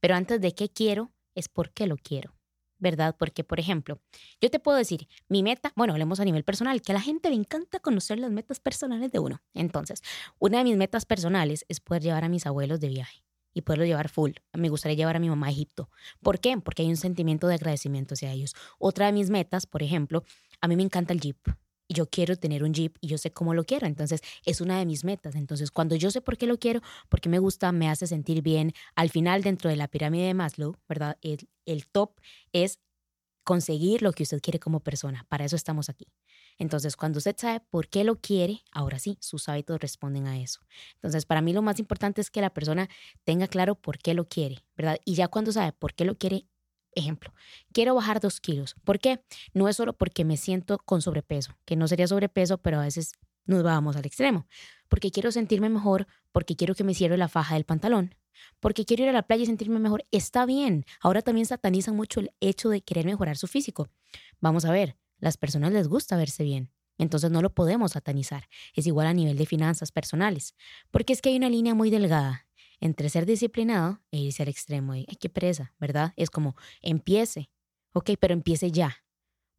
pero 0.00 0.14
antes 0.14 0.40
de 0.40 0.54
qué 0.54 0.68
quiero 0.68 1.12
es 1.34 1.48
por 1.48 1.70
qué 1.70 1.86
lo 1.86 1.96
quiero. 1.96 2.34
¿verdad? 2.80 3.14
Porque, 3.18 3.44
por 3.44 3.60
ejemplo, 3.60 4.00
yo 4.40 4.50
te 4.50 4.58
puedo 4.58 4.78
decir, 4.78 5.06
mi 5.28 5.42
meta, 5.42 5.72
bueno, 5.76 5.92
hablemos 5.92 6.18
a 6.18 6.24
nivel 6.24 6.44
personal, 6.44 6.82
que 6.82 6.92
a 6.92 6.94
la 6.94 7.00
gente 7.00 7.28
le 7.28 7.36
encanta 7.36 7.78
conocer 7.78 8.18
las 8.18 8.30
metas 8.30 8.58
personales 8.58 9.12
de 9.12 9.18
uno. 9.18 9.42
Entonces, 9.54 10.02
una 10.38 10.58
de 10.58 10.64
mis 10.64 10.76
metas 10.76 11.04
personales 11.04 11.64
es 11.68 11.78
poder 11.78 12.02
llevar 12.02 12.24
a 12.24 12.28
mis 12.28 12.46
abuelos 12.46 12.80
de 12.80 12.88
viaje 12.88 13.22
y 13.52 13.62
poderlo 13.62 13.84
llevar 13.84 14.08
full. 14.08 14.32
Me 14.52 14.68
gustaría 14.68 14.96
llevar 14.96 15.16
a 15.16 15.20
mi 15.20 15.28
mamá 15.28 15.48
a 15.48 15.50
Egipto. 15.50 15.90
¿Por 16.22 16.40
qué? 16.40 16.56
Porque 16.58 16.82
hay 16.82 16.88
un 16.88 16.96
sentimiento 16.96 17.46
de 17.48 17.54
agradecimiento 17.54 18.14
hacia 18.14 18.32
ellos. 18.32 18.54
Otra 18.78 19.06
de 19.06 19.12
mis 19.12 19.30
metas, 19.30 19.66
por 19.66 19.82
ejemplo, 19.82 20.24
a 20.60 20.68
mí 20.68 20.76
me 20.76 20.82
encanta 20.82 21.12
el 21.12 21.20
Jeep 21.20 21.38
yo 21.92 22.08
quiero 22.08 22.36
tener 22.36 22.62
un 22.62 22.72
Jeep 22.72 22.96
y 23.00 23.08
yo 23.08 23.18
sé 23.18 23.32
cómo 23.32 23.54
lo 23.54 23.64
quiero. 23.64 23.86
Entonces, 23.86 24.22
es 24.44 24.60
una 24.60 24.78
de 24.78 24.86
mis 24.86 25.04
metas. 25.04 25.34
Entonces, 25.34 25.70
cuando 25.70 25.96
yo 25.96 26.10
sé 26.10 26.20
por 26.20 26.36
qué 26.38 26.46
lo 26.46 26.58
quiero, 26.58 26.80
porque 27.08 27.28
me 27.28 27.38
gusta, 27.38 27.72
me 27.72 27.88
hace 27.88 28.06
sentir 28.06 28.42
bien. 28.42 28.72
Al 28.94 29.10
final, 29.10 29.42
dentro 29.42 29.70
de 29.70 29.76
la 29.76 29.88
pirámide 29.88 30.26
de 30.26 30.34
Maslow, 30.34 30.76
¿verdad? 30.88 31.18
El, 31.20 31.86
top 31.86 32.12
es 32.52 32.78
conseguir 33.44 34.02
lo 34.02 34.12
que 34.12 34.22
usted 34.22 34.40
quiere 34.40 34.60
como 34.60 34.80
persona. 34.80 35.26
Para 35.28 35.44
eso 35.44 35.56
estamos 35.56 35.88
aquí. 35.88 36.06
Entonces, 36.58 36.94
cuando 36.94 37.18
usted 37.18 37.34
sabe 37.36 37.60
por 37.70 37.88
qué 37.88 38.04
lo 38.04 38.20
quiere, 38.20 38.62
ahora 38.70 38.98
sí, 38.98 39.18
sus 39.20 39.48
hábitos 39.48 39.80
responden 39.80 40.26
a 40.26 40.38
eso. 40.38 40.60
Entonces, 40.94 41.26
para 41.26 41.40
mí 41.40 41.52
lo 41.52 41.62
más 41.62 41.80
importante 41.80 42.20
es 42.20 42.30
que 42.30 42.40
la 42.40 42.50
persona 42.50 42.88
tenga 43.24 43.48
claro 43.48 43.74
por 43.74 43.98
qué 43.98 44.14
lo 44.14 44.28
quiere, 44.28 44.64
¿verdad? 44.76 44.98
Y 45.04 45.14
ya 45.14 45.28
cuando 45.28 45.52
sabe 45.52 45.72
por 45.72 45.94
qué 45.94 46.04
lo 46.04 46.18
quiere, 46.18 46.46
Ejemplo, 46.94 47.32
quiero 47.72 47.94
bajar 47.94 48.20
dos 48.20 48.40
kilos. 48.40 48.74
¿Por 48.84 48.98
qué? 48.98 49.22
No 49.54 49.68
es 49.68 49.76
solo 49.76 49.96
porque 49.96 50.24
me 50.24 50.36
siento 50.36 50.78
con 50.78 51.02
sobrepeso, 51.02 51.56
que 51.64 51.76
no 51.76 51.86
sería 51.86 52.06
sobrepeso, 52.06 52.58
pero 52.58 52.80
a 52.80 52.84
veces 52.84 53.12
nos 53.44 53.62
vamos 53.62 53.96
al 53.96 54.06
extremo. 54.06 54.46
Porque 54.88 55.10
quiero 55.10 55.30
sentirme 55.30 55.68
mejor, 55.68 56.06
porque 56.32 56.56
quiero 56.56 56.74
que 56.74 56.84
me 56.84 56.94
cierre 56.94 57.16
la 57.16 57.28
faja 57.28 57.54
del 57.54 57.64
pantalón, 57.64 58.14
porque 58.58 58.84
quiero 58.84 59.04
ir 59.04 59.10
a 59.10 59.12
la 59.12 59.22
playa 59.22 59.44
y 59.44 59.46
sentirme 59.46 59.78
mejor. 59.78 60.04
Está 60.10 60.46
bien. 60.46 60.84
Ahora 61.00 61.22
también 61.22 61.46
satanizan 61.46 61.94
mucho 61.94 62.20
el 62.20 62.32
hecho 62.40 62.68
de 62.70 62.82
querer 62.82 63.06
mejorar 63.06 63.36
su 63.36 63.46
físico. 63.46 63.88
Vamos 64.40 64.64
a 64.64 64.72
ver, 64.72 64.96
las 65.18 65.36
personas 65.36 65.72
les 65.72 65.88
gusta 65.88 66.16
verse 66.16 66.42
bien. 66.42 66.72
Entonces 66.98 67.30
no 67.30 67.40
lo 67.40 67.54
podemos 67.54 67.92
satanizar. 67.92 68.48
Es 68.74 68.86
igual 68.86 69.06
a 69.06 69.14
nivel 69.14 69.38
de 69.38 69.46
finanzas 69.46 69.90
personales. 69.90 70.54
Porque 70.90 71.12
es 71.12 71.22
que 71.22 71.30
hay 71.30 71.36
una 71.36 71.48
línea 71.48 71.74
muy 71.74 71.88
delgada 71.88 72.46
entre 72.80 73.08
ser 73.10 73.26
disciplinado 73.26 74.00
e 74.10 74.18
irse 74.18 74.42
al 74.42 74.48
extremo. 74.48 74.94
Y, 74.94 75.06
ay, 75.08 75.16
qué 75.16 75.28
presa, 75.28 75.74
¿verdad? 75.78 76.12
Es 76.16 76.30
como, 76.30 76.56
empiece, 76.80 77.50
ok, 77.92 78.10
pero 78.18 78.34
empiece 78.34 78.70
ya. 78.70 79.04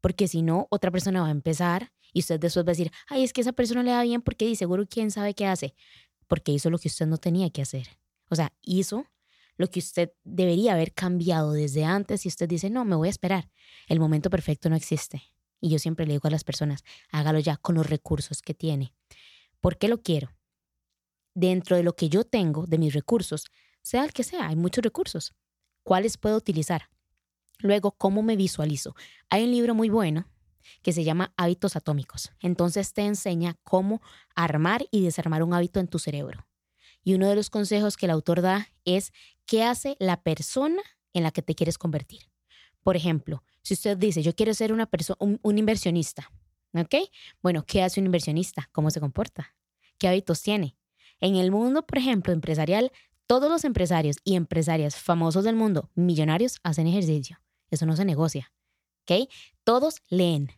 Porque 0.01 0.27
si 0.27 0.41
no, 0.41 0.67
otra 0.71 0.91
persona 0.91 1.21
va 1.21 1.27
a 1.27 1.31
empezar 1.31 1.93
y 2.11 2.19
usted 2.19 2.39
después 2.39 2.65
va 2.65 2.69
a 2.69 2.73
decir, 2.73 2.91
ay, 3.07 3.23
es 3.23 3.33
que 3.33 3.41
esa 3.41 3.53
persona 3.53 3.83
le 3.83 3.91
da 3.91 4.03
bien 4.03 4.21
porque 4.21 4.45
dice, 4.45 4.59
seguro 4.59 4.85
quién 4.87 5.11
sabe 5.11 5.33
qué 5.33 5.45
hace. 5.45 5.75
Porque 6.27 6.51
hizo 6.51 6.69
lo 6.69 6.79
que 6.79 6.87
usted 6.87 7.05
no 7.05 7.17
tenía 7.17 7.49
que 7.51 7.61
hacer. 7.61 7.87
O 8.29 8.35
sea, 8.35 8.51
hizo 8.61 9.05
lo 9.57 9.67
que 9.67 9.79
usted 9.79 10.11
debería 10.23 10.73
haber 10.73 10.93
cambiado 10.93 11.51
desde 11.51 11.85
antes 11.85 12.25
y 12.25 12.29
usted 12.29 12.49
dice, 12.49 12.69
no, 12.69 12.83
me 12.83 12.95
voy 12.95 13.09
a 13.09 13.11
esperar. 13.11 13.49
El 13.87 13.99
momento 13.99 14.29
perfecto 14.29 14.69
no 14.69 14.75
existe. 14.75 15.21
Y 15.59 15.69
yo 15.69 15.77
siempre 15.77 16.07
le 16.07 16.13
digo 16.13 16.27
a 16.27 16.31
las 16.31 16.43
personas, 16.43 16.83
hágalo 17.11 17.39
ya 17.39 17.57
con 17.57 17.75
los 17.75 17.87
recursos 17.87 18.41
que 18.41 18.55
tiene. 18.55 18.93
¿Por 19.59 19.77
qué 19.77 19.87
lo 19.87 20.01
quiero? 20.01 20.31
Dentro 21.33 21.75
de 21.75 21.83
lo 21.83 21.95
que 21.95 22.09
yo 22.09 22.23
tengo, 22.23 22.65
de 22.65 22.77
mis 22.77 22.93
recursos, 22.93 23.45
sea 23.81 24.03
el 24.03 24.13
que 24.13 24.23
sea, 24.23 24.47
hay 24.47 24.55
muchos 24.55 24.83
recursos. 24.83 25.33
¿Cuáles 25.83 26.17
puedo 26.17 26.37
utilizar? 26.37 26.89
Luego, 27.59 27.91
¿cómo 27.91 28.21
me 28.23 28.35
visualizo? 28.35 28.95
Hay 29.29 29.43
un 29.43 29.51
libro 29.51 29.75
muy 29.75 29.89
bueno 29.89 30.27
que 30.81 30.93
se 30.93 31.03
llama 31.03 31.33
Hábitos 31.37 31.75
Atómicos. 31.75 32.31
Entonces 32.39 32.93
te 32.93 33.01
enseña 33.01 33.57
cómo 33.63 34.01
armar 34.35 34.85
y 34.91 35.03
desarmar 35.03 35.43
un 35.43 35.53
hábito 35.53 35.79
en 35.79 35.87
tu 35.87 35.99
cerebro. 35.99 36.47
Y 37.03 37.15
uno 37.15 37.27
de 37.27 37.35
los 37.35 37.49
consejos 37.49 37.97
que 37.97 38.05
el 38.05 38.11
autor 38.11 38.41
da 38.41 38.67
es 38.85 39.11
qué 39.45 39.63
hace 39.63 39.95
la 39.99 40.21
persona 40.21 40.81
en 41.13 41.23
la 41.23 41.31
que 41.31 41.41
te 41.41 41.55
quieres 41.55 41.77
convertir. 41.77 42.21
Por 42.83 42.95
ejemplo, 42.95 43.43
si 43.63 43.73
usted 43.73 43.97
dice, 43.97 44.23
yo 44.23 44.35
quiero 44.35 44.53
ser 44.53 44.73
una 44.73 44.85
persona, 44.85 45.17
un, 45.19 45.39
un 45.41 45.57
inversionista, 45.57 46.31
¿ok? 46.73 46.95
Bueno, 47.41 47.63
¿qué 47.65 47.83
hace 47.83 47.99
un 47.99 48.07
inversionista? 48.07 48.69
¿Cómo 48.71 48.89
se 48.91 48.99
comporta? 48.99 49.55
¿Qué 49.97 50.07
hábitos 50.07 50.41
tiene? 50.41 50.75
En 51.21 51.35
el 51.35 51.51
mundo, 51.51 51.85
por 51.85 51.97
ejemplo, 51.97 52.33
empresarial, 52.33 52.91
todos 53.27 53.49
los 53.49 53.63
empresarios 53.63 54.17
y 54.23 54.35
empresarias 54.35 54.95
famosos 54.95 55.43
del 55.43 55.55
mundo, 55.55 55.89
millonarios, 55.95 56.59
hacen 56.63 56.87
ejercicio. 56.87 57.39
Eso 57.69 57.85
no 57.85 57.95
se 57.95 58.03
negocia. 58.03 58.51
¿Ok? 59.03 59.29
Todos 59.63 60.01
leen. 60.09 60.51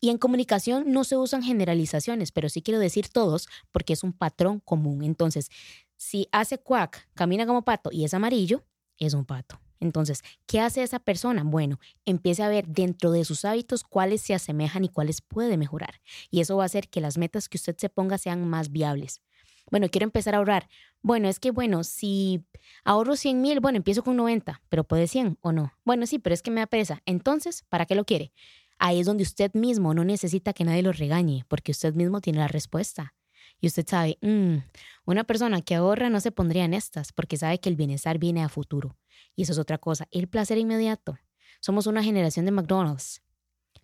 Y 0.00 0.10
en 0.10 0.18
comunicación 0.18 0.92
no 0.92 1.04
se 1.04 1.16
usan 1.16 1.42
generalizaciones, 1.42 2.30
pero 2.30 2.48
sí 2.48 2.62
quiero 2.62 2.78
decir 2.78 3.08
todos 3.08 3.48
porque 3.72 3.92
es 3.92 4.04
un 4.04 4.12
patrón 4.12 4.60
común. 4.60 5.02
Entonces, 5.02 5.48
si 5.96 6.28
hace 6.30 6.58
cuac, 6.58 7.08
camina 7.14 7.46
como 7.46 7.64
pato 7.64 7.90
y 7.92 8.04
es 8.04 8.14
amarillo, 8.14 8.64
es 8.98 9.14
un 9.14 9.24
pato. 9.24 9.60
Entonces, 9.80 10.22
¿qué 10.46 10.60
hace 10.60 10.82
esa 10.82 10.98
persona? 10.98 11.42
Bueno, 11.44 11.78
empiece 12.04 12.42
a 12.42 12.48
ver 12.48 12.66
dentro 12.66 13.10
de 13.12 13.24
sus 13.24 13.44
hábitos 13.44 13.84
cuáles 13.84 14.22
se 14.22 14.34
asemejan 14.34 14.84
y 14.84 14.88
cuáles 14.88 15.20
puede 15.20 15.56
mejorar. 15.56 16.00
Y 16.30 16.40
eso 16.40 16.56
va 16.56 16.62
a 16.62 16.66
hacer 16.66 16.88
que 16.88 17.00
las 17.00 17.18
metas 17.18 17.48
que 17.48 17.58
usted 17.58 17.76
se 17.76 17.88
ponga 17.88 18.18
sean 18.18 18.48
más 18.48 18.70
viables. 18.70 19.22
Bueno, 19.70 19.88
quiero 19.88 20.04
empezar 20.04 20.34
a 20.34 20.38
ahorrar. 20.38 20.68
Bueno, 21.02 21.28
es 21.28 21.40
que, 21.40 21.50
bueno, 21.50 21.84
si 21.84 22.44
ahorro 22.84 23.16
100 23.16 23.40
mil, 23.40 23.60
bueno, 23.60 23.76
empiezo 23.76 24.02
con 24.02 24.16
90, 24.16 24.62
pero 24.68 24.84
puede 24.84 25.06
100 25.06 25.38
o 25.40 25.52
no. 25.52 25.72
Bueno, 25.84 26.06
sí, 26.06 26.18
pero 26.18 26.34
es 26.34 26.42
que 26.42 26.50
me 26.50 26.60
da 26.60 26.66
pereza. 26.66 27.02
Entonces, 27.06 27.64
¿para 27.68 27.86
qué 27.86 27.94
lo 27.94 28.04
quiere? 28.04 28.32
Ahí 28.78 29.00
es 29.00 29.06
donde 29.06 29.22
usted 29.22 29.52
mismo 29.54 29.94
no 29.94 30.04
necesita 30.04 30.52
que 30.52 30.64
nadie 30.64 30.82
lo 30.82 30.92
regañe, 30.92 31.44
porque 31.48 31.72
usted 31.72 31.94
mismo 31.94 32.20
tiene 32.20 32.38
la 32.40 32.48
respuesta. 32.48 33.14
Y 33.60 33.68
usted 33.68 33.86
sabe, 33.88 34.18
mm, 34.20 34.58
una 35.06 35.24
persona 35.24 35.62
que 35.62 35.74
ahorra 35.74 36.10
no 36.10 36.20
se 36.20 36.30
pondría 36.30 36.64
en 36.64 36.74
estas, 36.74 37.12
porque 37.12 37.36
sabe 37.36 37.58
que 37.58 37.68
el 37.68 37.76
bienestar 37.76 38.18
viene 38.18 38.42
a 38.42 38.48
futuro. 38.48 38.96
Y 39.34 39.42
eso 39.42 39.52
es 39.52 39.58
otra 39.58 39.78
cosa, 39.78 40.06
el 40.10 40.28
placer 40.28 40.58
inmediato. 40.58 41.18
Somos 41.60 41.86
una 41.86 42.02
generación 42.02 42.44
de 42.44 42.52
McDonald's. 42.52 43.22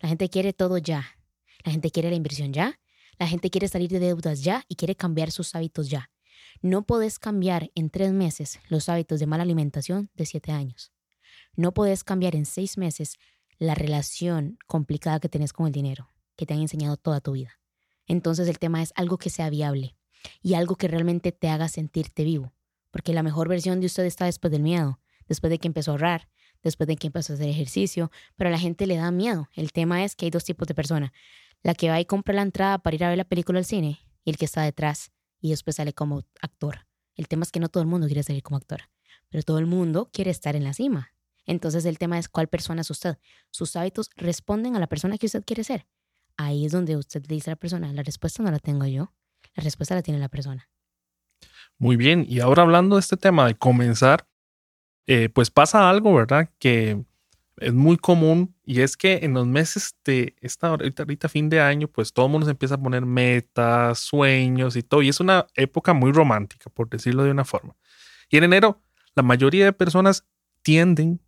La 0.00 0.08
gente 0.08 0.28
quiere 0.28 0.52
todo 0.52 0.78
ya. 0.78 1.06
La 1.64 1.72
gente 1.72 1.90
quiere 1.90 2.10
la 2.10 2.16
inversión 2.16 2.52
ya. 2.52 2.78
La 3.18 3.26
gente 3.26 3.50
quiere 3.50 3.68
salir 3.68 3.90
de 3.90 4.00
deudas 4.00 4.42
ya 4.42 4.64
y 4.68 4.76
quiere 4.76 4.96
cambiar 4.96 5.30
sus 5.30 5.54
hábitos 5.54 5.90
ya. 5.90 6.10
No 6.60 6.84
podés 6.84 7.18
cambiar 7.18 7.70
en 7.74 7.90
tres 7.90 8.12
meses 8.12 8.60
los 8.68 8.88
hábitos 8.88 9.20
de 9.20 9.26
mala 9.26 9.42
alimentación 9.42 10.10
de 10.14 10.26
siete 10.26 10.52
años. 10.52 10.92
No 11.54 11.72
podés 11.72 12.04
cambiar 12.04 12.34
en 12.34 12.46
seis 12.46 12.78
meses 12.78 13.18
la 13.58 13.74
relación 13.74 14.58
complicada 14.66 15.20
que 15.20 15.28
tenés 15.28 15.52
con 15.52 15.66
el 15.66 15.72
dinero, 15.72 16.08
que 16.36 16.46
te 16.46 16.54
han 16.54 16.60
enseñado 16.60 16.96
toda 16.96 17.20
tu 17.20 17.32
vida. 17.32 17.60
Entonces 18.06 18.48
el 18.48 18.58
tema 18.58 18.82
es 18.82 18.92
algo 18.96 19.18
que 19.18 19.30
sea 19.30 19.50
viable 19.50 19.96
y 20.42 20.54
algo 20.54 20.76
que 20.76 20.88
realmente 20.88 21.32
te 21.32 21.48
haga 21.48 21.68
sentirte 21.68 22.24
vivo, 22.24 22.52
porque 22.90 23.12
la 23.12 23.22
mejor 23.22 23.48
versión 23.48 23.80
de 23.80 23.86
usted 23.86 24.04
está 24.04 24.24
después 24.24 24.50
del 24.50 24.62
miedo, 24.62 25.00
después 25.28 25.50
de 25.50 25.58
que 25.58 25.68
empezó 25.68 25.90
a 25.90 25.94
ahorrar, 25.94 26.28
después 26.62 26.86
de 26.86 26.96
que 26.96 27.08
empezó 27.08 27.32
a 27.32 27.36
hacer 27.36 27.48
ejercicio, 27.48 28.10
pero 28.36 28.48
a 28.48 28.52
la 28.52 28.58
gente 28.58 28.86
le 28.86 28.96
da 28.96 29.10
miedo. 29.10 29.48
El 29.54 29.72
tema 29.72 30.04
es 30.04 30.16
que 30.16 30.26
hay 30.26 30.30
dos 30.30 30.44
tipos 30.44 30.66
de 30.68 30.74
personas, 30.74 31.12
la 31.62 31.74
que 31.74 31.88
va 31.88 32.00
y 32.00 32.04
compra 32.04 32.34
la 32.34 32.42
entrada 32.42 32.78
para 32.78 32.96
ir 32.96 33.04
a 33.04 33.08
ver 33.08 33.18
la 33.18 33.24
película 33.24 33.58
al 33.58 33.64
cine 33.64 34.00
y 34.24 34.30
el 34.30 34.36
que 34.36 34.44
está 34.44 34.62
detrás 34.62 35.12
y 35.40 35.50
después 35.50 35.76
sale 35.76 35.92
como 35.92 36.22
actor. 36.40 36.86
El 37.14 37.28
tema 37.28 37.42
es 37.42 37.52
que 37.52 37.60
no 37.60 37.68
todo 37.68 37.82
el 37.82 37.88
mundo 37.88 38.06
quiere 38.06 38.22
salir 38.22 38.42
como 38.42 38.56
actor, 38.56 38.82
pero 39.28 39.42
todo 39.42 39.58
el 39.58 39.66
mundo 39.66 40.10
quiere 40.12 40.30
estar 40.30 40.56
en 40.56 40.64
la 40.64 40.72
cima. 40.72 41.12
Entonces 41.44 41.84
el 41.84 41.98
tema 41.98 42.18
es 42.18 42.28
cuál 42.28 42.48
persona 42.48 42.82
es 42.82 42.90
usted. 42.90 43.18
Sus 43.50 43.76
hábitos 43.76 44.10
responden 44.16 44.76
a 44.76 44.80
la 44.80 44.86
persona 44.86 45.18
que 45.18 45.26
usted 45.26 45.44
quiere 45.44 45.64
ser. 45.64 45.86
Ahí 46.36 46.64
es 46.64 46.72
donde 46.72 46.96
usted 46.96 47.24
le 47.26 47.34
dice 47.34 47.50
a 47.50 47.52
la 47.52 47.56
persona, 47.56 47.92
la 47.92 48.02
respuesta 48.02 48.42
no 48.42 48.50
la 48.50 48.58
tengo 48.58 48.86
yo, 48.86 49.12
la 49.54 49.62
respuesta 49.62 49.94
la 49.94 50.02
tiene 50.02 50.18
la 50.18 50.28
persona. 50.28 50.68
Muy 51.78 51.96
bien, 51.96 52.24
y 52.28 52.40
ahora 52.40 52.62
hablando 52.62 52.96
de 52.96 53.00
este 53.00 53.16
tema 53.16 53.46
de 53.46 53.54
comenzar, 53.56 54.28
eh, 55.06 55.28
pues 55.28 55.50
pasa 55.50 55.90
algo, 55.90 56.14
¿verdad? 56.14 56.48
Que 56.58 57.04
es 57.58 57.72
muy 57.72 57.96
común 57.96 58.54
y 58.64 58.80
es 58.80 58.96
que 58.96 59.20
en 59.22 59.34
los 59.34 59.46
meses 59.46 59.94
de 60.04 60.34
esta 60.40 60.68
ahorita, 60.68 61.02
ahorita 61.02 61.28
fin 61.28 61.48
de 61.48 61.60
año, 61.60 61.88
pues 61.88 62.12
todo 62.12 62.26
el 62.26 62.32
mundo 62.32 62.46
se 62.46 62.52
empieza 62.52 62.76
a 62.76 62.82
poner 62.82 63.04
metas, 63.04 63.98
sueños 63.98 64.76
y 64.76 64.82
todo. 64.82 65.02
Y 65.02 65.08
es 65.08 65.20
una 65.20 65.46
época 65.54 65.92
muy 65.92 66.12
romántica, 66.12 66.70
por 66.70 66.88
decirlo 66.88 67.24
de 67.24 67.30
una 67.30 67.44
forma. 67.44 67.76
Y 68.30 68.38
en 68.38 68.44
enero, 68.44 68.80
la 69.14 69.22
mayoría 69.22 69.64
de 69.64 69.72
personas 69.72 70.24
tienden 70.62 71.20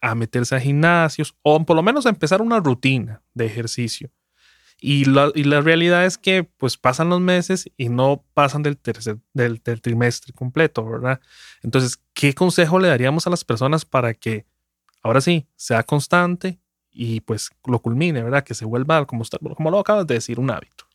a 0.00 0.14
meterse 0.14 0.54
a 0.54 0.60
gimnasios 0.60 1.34
o 1.42 1.64
por 1.64 1.76
lo 1.76 1.82
menos 1.82 2.06
a 2.06 2.10
empezar 2.10 2.42
una 2.42 2.60
rutina 2.60 3.22
de 3.32 3.46
ejercicio. 3.46 4.10
Y 4.80 5.06
la, 5.06 5.30
y 5.34 5.44
la 5.44 5.60
realidad 5.60 6.04
es 6.04 6.18
que 6.18 6.44
pues 6.44 6.76
pasan 6.76 7.08
los 7.08 7.20
meses 7.20 7.70
y 7.76 7.88
no 7.88 8.24
pasan 8.34 8.62
del, 8.62 8.76
tercer, 8.76 9.18
del, 9.32 9.62
del 9.64 9.80
trimestre 9.80 10.32
completo, 10.34 10.84
¿verdad? 10.84 11.20
Entonces, 11.62 12.00
¿qué 12.12 12.34
consejo 12.34 12.78
le 12.78 12.88
daríamos 12.88 13.26
a 13.26 13.30
las 13.30 13.44
personas 13.44 13.84
para 13.84 14.12
que 14.12 14.44
ahora 15.04 15.20
sí, 15.20 15.46
sea 15.54 15.84
constante 15.84 16.58
y 16.90 17.20
pues 17.20 17.50
lo 17.66 17.80
culmine, 17.80 18.22
¿verdad? 18.22 18.42
Que 18.42 18.54
se 18.54 18.64
vuelva, 18.64 19.06
como, 19.06 19.24
como 19.54 19.70
lo 19.70 19.78
acabas 19.78 20.06
de 20.06 20.14
decir, 20.14 20.40
un 20.40 20.50
hábito. 20.50 20.86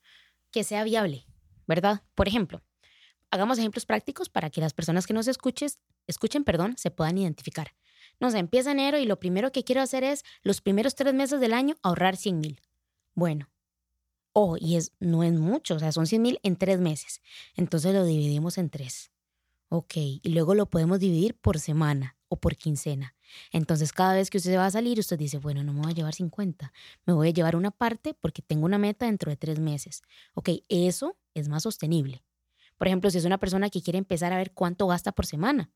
Que 0.51 0.63
sea 0.63 0.83
viable, 0.83 1.25
¿verdad? 1.67 2.01
Por 2.15 2.27
ejemplo, 2.27 2.61
hagamos 3.31 3.59
ejemplos 3.59 3.85
prácticos 3.85 4.27
para 4.27 4.49
que 4.49 4.61
las 4.61 4.73
personas 4.73 5.05
que 5.05 5.13
nos 5.13 5.27
escuches, 5.27 5.79
escuchen, 6.07 6.43
perdón, 6.43 6.75
se 6.77 6.91
puedan 6.91 7.17
identificar. 7.17 7.75
No 8.19 8.31
sé, 8.31 8.39
empieza 8.39 8.71
enero 8.71 8.97
y 8.97 9.05
lo 9.05 9.19
primero 9.19 9.51
que 9.51 9.63
quiero 9.63 9.81
hacer 9.81 10.03
es 10.03 10.23
los 10.41 10.59
primeros 10.59 10.95
tres 10.95 11.13
meses 11.13 11.39
del 11.39 11.53
año 11.53 11.75
ahorrar 11.83 12.17
100 12.17 12.39
mil. 12.39 12.61
Bueno, 13.13 13.49
oh, 14.33 14.57
y 14.59 14.75
es, 14.75 14.91
no 14.99 15.23
es 15.23 15.33
mucho, 15.33 15.75
o 15.75 15.79
sea, 15.79 15.91
son 15.91 16.07
100 16.07 16.21
mil 16.21 16.39
en 16.41 16.55
tres 16.55 16.79
meses. 16.79 17.21
Entonces 17.55 17.93
lo 17.93 18.05
dividimos 18.05 18.57
en 18.57 18.69
tres. 18.69 19.11
Ok, 19.69 19.97
y 19.97 20.29
luego 20.29 20.55
lo 20.55 20.67
podemos 20.67 20.99
dividir 20.99 21.35
por 21.35 21.59
semana 21.59 22.17
o 22.27 22.37
por 22.39 22.55
quincena. 22.55 23.15
Entonces, 23.51 23.93
cada 23.93 24.13
vez 24.13 24.29
que 24.29 24.37
usted 24.37 24.57
va 24.57 24.65
a 24.65 24.71
salir, 24.71 24.99
usted 24.99 25.17
dice, 25.17 25.37
bueno, 25.37 25.63
no 25.63 25.73
me 25.73 25.81
voy 25.81 25.91
a 25.91 25.95
llevar 25.95 26.13
50, 26.13 26.71
me 27.05 27.13
voy 27.13 27.29
a 27.29 27.31
llevar 27.31 27.55
una 27.55 27.71
parte 27.71 28.13
porque 28.13 28.41
tengo 28.41 28.65
una 28.65 28.77
meta 28.77 29.05
dentro 29.05 29.29
de 29.29 29.37
tres 29.37 29.59
meses. 29.59 30.01
Ok, 30.33 30.49
eso 30.69 31.17
es 31.33 31.49
más 31.49 31.63
sostenible. 31.63 32.23
Por 32.77 32.87
ejemplo, 32.87 33.11
si 33.11 33.17
es 33.17 33.25
una 33.25 33.37
persona 33.37 33.69
que 33.69 33.81
quiere 33.81 33.99
empezar 33.99 34.33
a 34.33 34.37
ver 34.37 34.51
cuánto 34.53 34.87
gasta 34.87 35.11
por 35.11 35.25
semana 35.25 35.69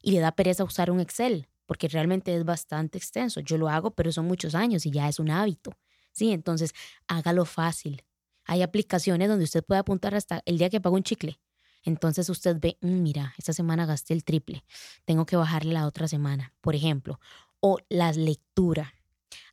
y 0.00 0.12
le 0.12 0.20
da 0.20 0.32
pereza 0.32 0.64
usar 0.64 0.90
un 0.90 1.00
Excel, 1.00 1.48
porque 1.66 1.88
realmente 1.88 2.34
es 2.36 2.44
bastante 2.44 2.98
extenso. 2.98 3.40
Yo 3.40 3.58
lo 3.58 3.68
hago, 3.68 3.90
pero 3.92 4.12
son 4.12 4.26
muchos 4.26 4.54
años 4.54 4.86
y 4.86 4.90
ya 4.90 5.08
es 5.08 5.18
un 5.18 5.30
hábito. 5.30 5.72
Sí, 6.12 6.32
entonces 6.32 6.72
hágalo 7.08 7.44
fácil. 7.44 8.04
Hay 8.44 8.62
aplicaciones 8.62 9.28
donde 9.28 9.44
usted 9.44 9.64
puede 9.64 9.80
apuntar 9.80 10.14
hasta 10.14 10.42
el 10.46 10.58
día 10.58 10.70
que 10.70 10.80
paga 10.80 10.96
un 10.96 11.02
chicle. 11.02 11.40
Entonces 11.84 12.28
usted 12.28 12.56
ve, 12.60 12.78
mm, 12.80 13.02
mira, 13.02 13.34
esta 13.38 13.52
semana 13.52 13.86
gasté 13.86 14.14
el 14.14 14.24
triple, 14.24 14.64
tengo 15.04 15.26
que 15.26 15.36
bajarle 15.36 15.72
la 15.72 15.86
otra 15.86 16.08
semana, 16.08 16.52
por 16.60 16.74
ejemplo. 16.74 17.20
O 17.60 17.78
la 17.88 18.12
lectura. 18.12 18.94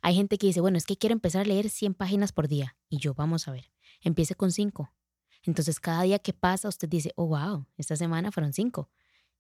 Hay 0.01 0.15
gente 0.15 0.38
que 0.38 0.47
dice, 0.47 0.61
bueno, 0.61 0.77
es 0.77 0.85
que 0.85 0.97
quiero 0.97 1.13
empezar 1.13 1.41
a 1.41 1.45
leer 1.45 1.69
100 1.69 1.93
páginas 1.93 2.31
por 2.31 2.47
día. 2.47 2.75
Y 2.89 2.97
yo, 2.97 3.13
vamos 3.13 3.47
a 3.47 3.51
ver, 3.51 3.71
empiece 4.01 4.35
con 4.35 4.51
5. 4.51 4.91
Entonces 5.43 5.79
cada 5.79 6.03
día 6.03 6.19
que 6.19 6.33
pasa 6.33 6.67
usted 6.67 6.89
dice, 6.89 7.11
oh, 7.15 7.27
wow, 7.27 7.65
esta 7.77 7.95
semana 7.95 8.31
fueron 8.31 8.53
5. 8.53 8.89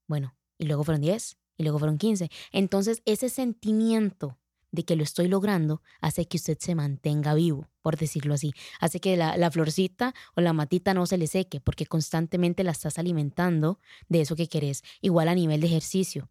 Bueno, 0.07 0.35
y 0.57 0.65
luego 0.65 0.83
fueron 0.83 1.01
10, 1.01 1.37
y 1.57 1.63
luego 1.63 1.79
fueron 1.79 1.97
15. 1.97 2.29
Entonces 2.51 3.01
ese 3.05 3.29
sentimiento 3.29 4.37
de 4.71 4.83
que 4.83 4.95
lo 4.95 5.03
estoy 5.03 5.27
logrando 5.27 5.81
hace 5.99 6.27
que 6.27 6.37
usted 6.37 6.57
se 6.59 6.75
mantenga 6.75 7.33
vivo, 7.33 7.69
por 7.81 7.97
decirlo 7.97 8.33
así. 8.33 8.53
Hace 8.79 8.99
que 8.99 9.17
la, 9.17 9.51
florcita 9.51 10.13
o 10.35 10.41
la 10.41 10.53
matita 10.53 10.93
no 10.93 11.05
se 11.05 11.17
le 11.17 11.27
seque 11.27 11.59
porque 11.59 11.85
constantemente 11.85 12.63
la 12.63 12.71
estás 12.71 12.97
alimentando 12.97 13.79
de 14.07 14.21
eso 14.21 14.35
que 14.35 14.47
querés. 14.47 14.83
Igual 15.01 15.27
a 15.27 15.35
nivel 15.35 15.61
de 15.61 15.67
ejercicio. 15.67 16.29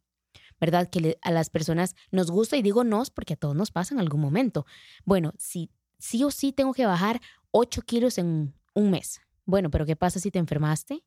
¿Verdad? 0.61 0.91
Que 0.91 1.19
a 1.23 1.31
las 1.31 1.49
personas 1.49 1.97
nos 2.11 2.31
gusta 2.31 2.57
y 2.57 2.63
digo 2.63 2.85
nos 2.85 3.11
porque 3.11 3.33
a 3.33 3.37
todos 3.37 3.57
nos 3.57 3.71
pasa 3.71 3.95
en 3.95 4.01
algún 4.01 4.21
momento. 4.21 4.67
Bueno, 5.05 5.33
si 5.39 5.71
sí 5.99 6.23
o 6.23 6.31
sí 6.31 6.53
tengo 6.53 6.75
que 6.75 6.85
bajar 6.85 7.21
8 7.51 7.83
kilos 7.83 8.19
en 8.19 8.55
un 8.75 8.91
mes. 8.91 9.23
Bueno, 9.47 9.71
pero 9.71 9.87
¿qué 9.87 9.97
pasa 9.97 10.21
si 10.21 10.31
te 10.31 10.39
enfermaste? 10.39 11.03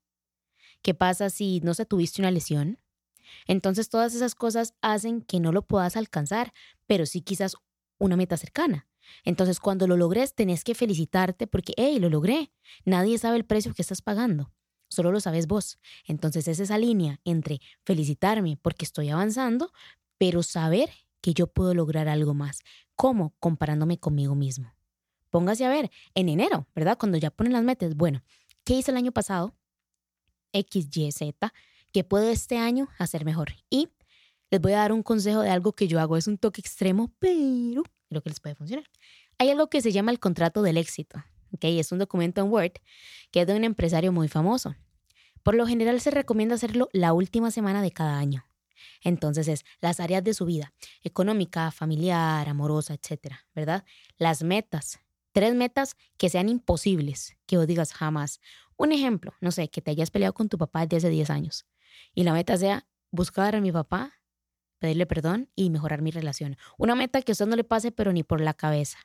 ¿Qué 0.81 0.93
pasa 0.93 1.29
si 1.29 1.61
no 1.61 1.73
se 1.73 1.85
tuviste 1.85 2.21
una 2.21 2.31
lesión? 2.31 2.79
Entonces 3.47 3.89
todas 3.89 4.15
esas 4.15 4.35
cosas 4.35 4.73
hacen 4.81 5.21
que 5.21 5.39
no 5.39 5.51
lo 5.51 5.63
puedas 5.65 5.97
alcanzar, 5.97 6.53
pero 6.87 7.05
sí 7.05 7.21
quizás 7.21 7.55
una 7.97 8.15
meta 8.15 8.37
cercana. 8.37 8.87
Entonces 9.23 9.59
cuando 9.59 9.87
lo 9.87 9.97
logres 9.97 10.33
tenés 10.35 10.63
que 10.63 10.75
felicitarte 10.75 11.47
porque, 11.47 11.73
hey, 11.77 11.99
lo 11.99 12.09
logré. 12.09 12.51
Nadie 12.85 13.17
sabe 13.17 13.37
el 13.37 13.45
precio 13.45 13.73
que 13.73 13.81
estás 13.81 14.01
pagando, 14.01 14.51
solo 14.89 15.11
lo 15.11 15.19
sabes 15.19 15.47
vos. 15.47 15.79
Entonces 16.05 16.47
es 16.47 16.59
esa 16.59 16.77
línea 16.77 17.19
entre 17.23 17.59
felicitarme 17.85 18.57
porque 18.61 18.85
estoy 18.85 19.09
avanzando, 19.09 19.71
pero 20.17 20.43
saber 20.43 20.89
que 21.21 21.33
yo 21.33 21.47
puedo 21.47 21.73
lograr 21.73 22.07
algo 22.07 22.33
más. 22.33 22.59
¿Cómo? 22.95 23.33
Comparándome 23.39 23.97
conmigo 23.97 24.35
mismo. 24.35 24.73
Póngase 25.29 25.65
a 25.65 25.69
ver, 25.69 25.89
en 26.13 26.29
enero, 26.29 26.67
¿verdad? 26.75 26.97
Cuando 26.97 27.17
ya 27.17 27.31
ponen 27.31 27.53
las 27.53 27.63
metas, 27.63 27.95
bueno, 27.95 28.23
¿qué 28.63 28.75
hice 28.75 28.91
el 28.91 28.97
año 28.97 29.11
pasado? 29.11 29.55
X, 30.51 30.95
Y, 30.95 31.11
Z 31.11 31.51
que 31.93 32.03
puedo 32.03 32.29
este 32.29 32.57
año 32.57 32.89
hacer 32.97 33.23
mejor. 33.23 33.53
Y 33.69 33.89
les 34.49 34.59
voy 34.59 34.73
a 34.73 34.79
dar 34.79 34.91
un 34.91 35.03
consejo 35.03 35.41
de 35.41 35.49
algo 35.51 35.73
que 35.73 35.87
yo 35.87 35.99
hago. 35.99 36.17
Es 36.17 36.27
un 36.27 36.37
toque 36.37 36.59
extremo, 36.59 37.13
pero 37.19 37.83
creo 38.09 38.21
que 38.21 38.29
les 38.29 38.39
puede 38.39 38.55
funcionar. 38.55 38.89
Hay 39.37 39.51
algo 39.51 39.69
que 39.69 39.81
se 39.81 39.91
llama 39.91 40.11
el 40.11 40.19
contrato 40.19 40.63
del 40.63 40.77
éxito. 40.77 41.23
¿okay? 41.51 41.79
Es 41.79 41.91
un 41.91 41.99
documento 41.99 42.41
en 42.41 42.51
Word 42.51 42.73
que 43.31 43.41
es 43.41 43.47
de 43.47 43.55
un 43.55 43.63
empresario 43.63 44.11
muy 44.11 44.27
famoso. 44.27 44.75
Por 45.43 45.55
lo 45.55 45.67
general 45.67 46.01
se 46.01 46.11
recomienda 46.11 46.55
hacerlo 46.55 46.89
la 46.93 47.13
última 47.13 47.51
semana 47.51 47.81
de 47.81 47.91
cada 47.91 48.17
año. 48.17 48.45
Entonces 49.01 49.47
es 49.47 49.63
las 49.79 49.99
áreas 49.99 50.23
de 50.23 50.33
su 50.33 50.45
vida, 50.45 50.73
económica, 51.03 51.71
familiar, 51.71 52.49
amorosa, 52.49 52.93
etcétera, 52.93 53.45
¿verdad? 53.53 53.85
Las 54.17 54.43
metas, 54.43 54.99
tres 55.31 55.53
metas 55.55 55.95
que 56.17 56.29
sean 56.29 56.49
imposibles, 56.49 57.37
que 57.45 57.57
vos 57.57 57.67
digas 57.67 57.93
jamás. 57.93 58.39
Un 58.77 58.91
ejemplo, 58.91 59.33
no 59.41 59.51
sé, 59.51 59.69
que 59.69 59.81
te 59.81 59.91
hayas 59.91 60.11
peleado 60.11 60.33
con 60.33 60.49
tu 60.49 60.57
papá 60.57 60.85
desde 60.85 60.97
hace 60.97 61.09
10 61.09 61.29
años 61.29 61.65
y 62.13 62.23
la 62.23 62.33
meta 62.33 62.57
sea 62.57 62.85
buscar 63.11 63.55
a 63.55 63.61
mi 63.61 63.71
papá, 63.71 64.13
pedirle 64.79 65.05
perdón 65.05 65.49
y 65.55 65.69
mejorar 65.69 66.01
mi 66.01 66.11
relación. 66.11 66.57
Una 66.77 66.95
meta 66.95 67.21
que 67.21 67.31
a 67.31 67.33
usted 67.33 67.47
no 67.47 67.55
le 67.55 67.63
pase 67.63 67.91
pero 67.91 68.11
ni 68.11 68.23
por 68.23 68.41
la 68.41 68.53
cabeza. 68.53 68.99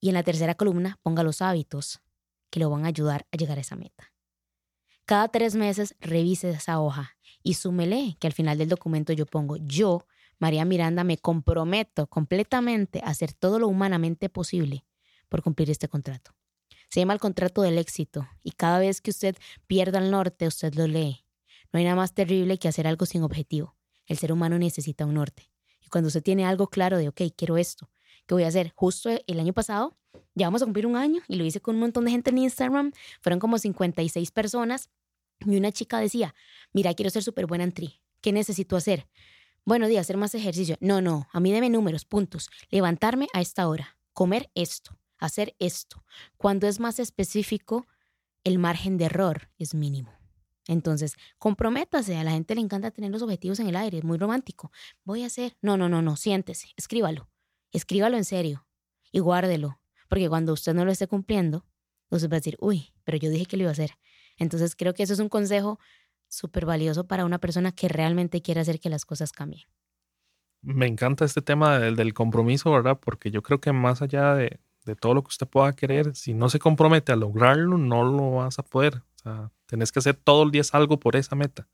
Y 0.00 0.08
en 0.08 0.14
la 0.14 0.22
tercera 0.22 0.54
columna 0.54 0.98
ponga 1.02 1.22
los 1.22 1.42
hábitos 1.42 2.00
que 2.50 2.60
lo 2.60 2.70
van 2.70 2.84
a 2.84 2.88
ayudar 2.88 3.26
a 3.32 3.36
llegar 3.36 3.58
a 3.58 3.60
esa 3.60 3.76
meta. 3.76 4.12
Cada 5.04 5.28
tres 5.28 5.56
meses 5.56 5.94
revise 6.00 6.50
esa 6.50 6.80
hoja 6.80 7.16
y 7.42 7.54
súmele 7.54 8.16
que 8.20 8.26
al 8.26 8.32
final 8.32 8.58
del 8.58 8.68
documento 8.68 9.12
yo 9.12 9.26
pongo, 9.26 9.56
yo, 9.56 10.06
María 10.38 10.64
Miranda, 10.64 11.04
me 11.04 11.18
comprometo 11.18 12.06
completamente 12.06 13.00
a 13.04 13.08
hacer 13.08 13.32
todo 13.32 13.58
lo 13.58 13.68
humanamente 13.68 14.28
posible 14.28 14.84
por 15.28 15.42
cumplir 15.42 15.70
este 15.70 15.88
contrato. 15.88 16.32
Se 16.90 17.00
llama 17.00 17.12
el 17.12 17.20
contrato 17.20 17.62
del 17.62 17.78
éxito 17.78 18.28
y 18.42 18.52
cada 18.52 18.78
vez 18.78 19.00
que 19.00 19.10
usted 19.10 19.36
pierda 19.66 19.98
el 19.98 20.10
norte, 20.10 20.46
usted 20.46 20.74
lo 20.74 20.86
lee. 20.86 21.24
No 21.72 21.78
hay 21.78 21.84
nada 21.84 21.96
más 21.96 22.14
terrible 22.14 22.58
que 22.58 22.68
hacer 22.68 22.86
algo 22.86 23.06
sin 23.06 23.22
objetivo. 23.22 23.76
El 24.06 24.18
ser 24.18 24.32
humano 24.32 24.58
necesita 24.58 25.06
un 25.06 25.14
norte. 25.14 25.50
Y 25.80 25.88
cuando 25.88 26.08
usted 26.08 26.22
tiene 26.22 26.44
algo 26.44 26.68
claro 26.68 26.98
de, 26.98 27.08
ok, 27.08 27.22
quiero 27.36 27.56
esto, 27.56 27.90
¿qué 28.26 28.34
voy 28.34 28.44
a 28.44 28.48
hacer? 28.48 28.72
Justo 28.74 29.10
el 29.26 29.40
año 29.40 29.52
pasado, 29.52 29.96
ya 30.34 30.46
vamos 30.46 30.62
a 30.62 30.64
cumplir 30.64 30.86
un 30.86 30.96
año 30.96 31.22
y 31.28 31.36
lo 31.36 31.44
hice 31.44 31.60
con 31.60 31.76
un 31.76 31.80
montón 31.80 32.04
de 32.04 32.10
gente 32.10 32.30
en 32.30 32.38
Instagram. 32.38 32.92
Fueron 33.20 33.38
como 33.38 33.58
56 33.58 34.30
personas 34.32 34.90
y 35.46 35.56
una 35.56 35.72
chica 35.72 36.00
decía, 36.00 36.34
mira, 36.72 36.94
quiero 36.94 37.10
ser 37.10 37.22
súper 37.22 37.46
buena 37.46 37.64
en 37.64 37.72
tri. 37.72 38.00
¿Qué 38.20 38.32
necesito 38.32 38.76
hacer? 38.76 39.08
Bueno, 39.64 39.86
di, 39.86 39.96
hacer 39.96 40.16
más 40.16 40.34
ejercicio. 40.34 40.76
No, 40.80 41.00
no, 41.00 41.28
a 41.32 41.40
mí 41.40 41.52
deme 41.52 41.70
números, 41.70 42.04
puntos. 42.04 42.50
Levantarme 42.70 43.28
a 43.32 43.40
esta 43.40 43.68
hora, 43.68 43.96
comer 44.12 44.50
esto, 44.54 44.98
hacer 45.18 45.54
esto. 45.58 46.04
Cuando 46.36 46.66
es 46.66 46.80
más 46.80 46.98
específico, 46.98 47.86
el 48.44 48.58
margen 48.58 48.96
de 48.98 49.06
error 49.06 49.50
es 49.58 49.74
mínimo. 49.74 50.19
Entonces, 50.70 51.16
comprométase. 51.36 52.16
A 52.16 52.22
la 52.22 52.30
gente 52.30 52.54
le 52.54 52.60
encanta 52.60 52.92
tener 52.92 53.10
los 53.10 53.22
objetivos 53.22 53.58
en 53.58 53.66
el 53.66 53.74
aire, 53.74 53.98
es 53.98 54.04
muy 54.04 54.18
romántico. 54.18 54.70
Voy 55.02 55.24
a 55.24 55.26
hacer. 55.26 55.56
No, 55.60 55.76
no, 55.76 55.88
no, 55.88 56.00
no, 56.00 56.14
siéntese, 56.14 56.68
escríbalo. 56.76 57.28
Escríbalo 57.72 58.16
en 58.16 58.24
serio 58.24 58.68
y 59.10 59.18
guárdelo. 59.18 59.80
Porque 60.08 60.28
cuando 60.28 60.52
usted 60.52 60.72
no 60.72 60.84
lo 60.84 60.92
esté 60.92 61.08
cumpliendo, 61.08 61.66
usted 62.08 62.30
va 62.30 62.36
a 62.36 62.38
decir, 62.38 62.56
uy, 62.60 62.92
pero 63.02 63.18
yo 63.18 63.30
dije 63.30 63.46
que 63.46 63.56
lo 63.56 63.64
iba 63.64 63.70
a 63.70 63.72
hacer. 63.72 63.98
Entonces 64.36 64.76
creo 64.76 64.94
que 64.94 65.02
eso 65.02 65.12
es 65.12 65.18
un 65.18 65.28
consejo 65.28 65.80
súper 66.28 66.66
valioso 66.66 67.04
para 67.08 67.24
una 67.24 67.38
persona 67.38 67.72
que 67.72 67.88
realmente 67.88 68.40
quiere 68.40 68.60
hacer 68.60 68.78
que 68.78 68.90
las 68.90 69.04
cosas 69.04 69.32
cambien. 69.32 69.64
Me 70.62 70.86
encanta 70.86 71.24
este 71.24 71.42
tema 71.42 71.80
del, 71.80 72.14
compromiso, 72.14 72.70
¿verdad? 72.70 72.96
Porque 73.00 73.32
yo 73.32 73.42
creo 73.42 73.60
que 73.60 73.72
más 73.72 74.02
allá 74.02 74.36
de, 74.36 74.60
todo 75.00 75.14
lo 75.14 75.24
que 75.24 75.30
usted 75.30 75.48
pueda 75.48 75.74
querer, 75.74 76.14
si 76.14 76.32
no 76.32 76.48
se 76.48 76.60
compromete 76.60 77.10
a 77.10 77.16
lograrlo, 77.16 77.76
no 77.76 78.04
lo 78.04 78.30
vas 78.36 78.60
a 78.60 78.62
poder. 78.62 79.02
O 79.16 79.18
sea, 79.22 79.50
tenés 79.70 79.92
que 79.92 80.00
hacer 80.00 80.14
todo 80.14 80.42
el 80.42 80.50
día 80.50 80.62
algo 80.72 81.00
por 81.00 81.16
esa 81.16 81.34
meta. 81.36 81.68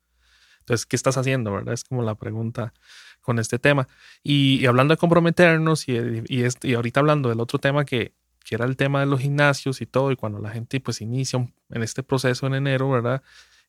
Entonces, 0.61 0.87
¿qué 0.87 0.97
estás 0.97 1.17
haciendo, 1.17 1.53
verdad? 1.53 1.75
Es 1.75 1.85
como 1.85 2.03
la 2.03 2.15
pregunta 2.15 2.73
con 3.21 3.39
este 3.39 3.59
tema. 3.59 3.89
Y, 4.23 4.67
hablando 4.67 4.95
de 4.95 4.99
comprometernos 4.99 5.89
y, 5.89 5.97
y, 6.29 6.45
y 6.63 6.75
ahorita 6.75 7.01
hablando 7.01 7.29
del 7.29 7.41
otro 7.41 7.59
tema 7.59 7.85
que, 7.85 8.15
que 8.47 8.55
era 8.55 8.65
el 8.65 8.77
tema 8.77 9.01
de 9.01 9.07
los 9.07 9.21
gimnasios 9.21 9.81
y 9.81 9.87
todo, 9.87 10.13
y 10.13 10.17
cuando 10.17 10.39
la 10.39 10.51
gente 10.51 10.79
pues 10.81 11.01
inicia 11.01 11.49
en 11.71 11.83
este 11.83 12.05
proceso 12.05 12.47
en 12.47 12.55
enero, 12.55 12.89
¿verdad? 12.91 13.23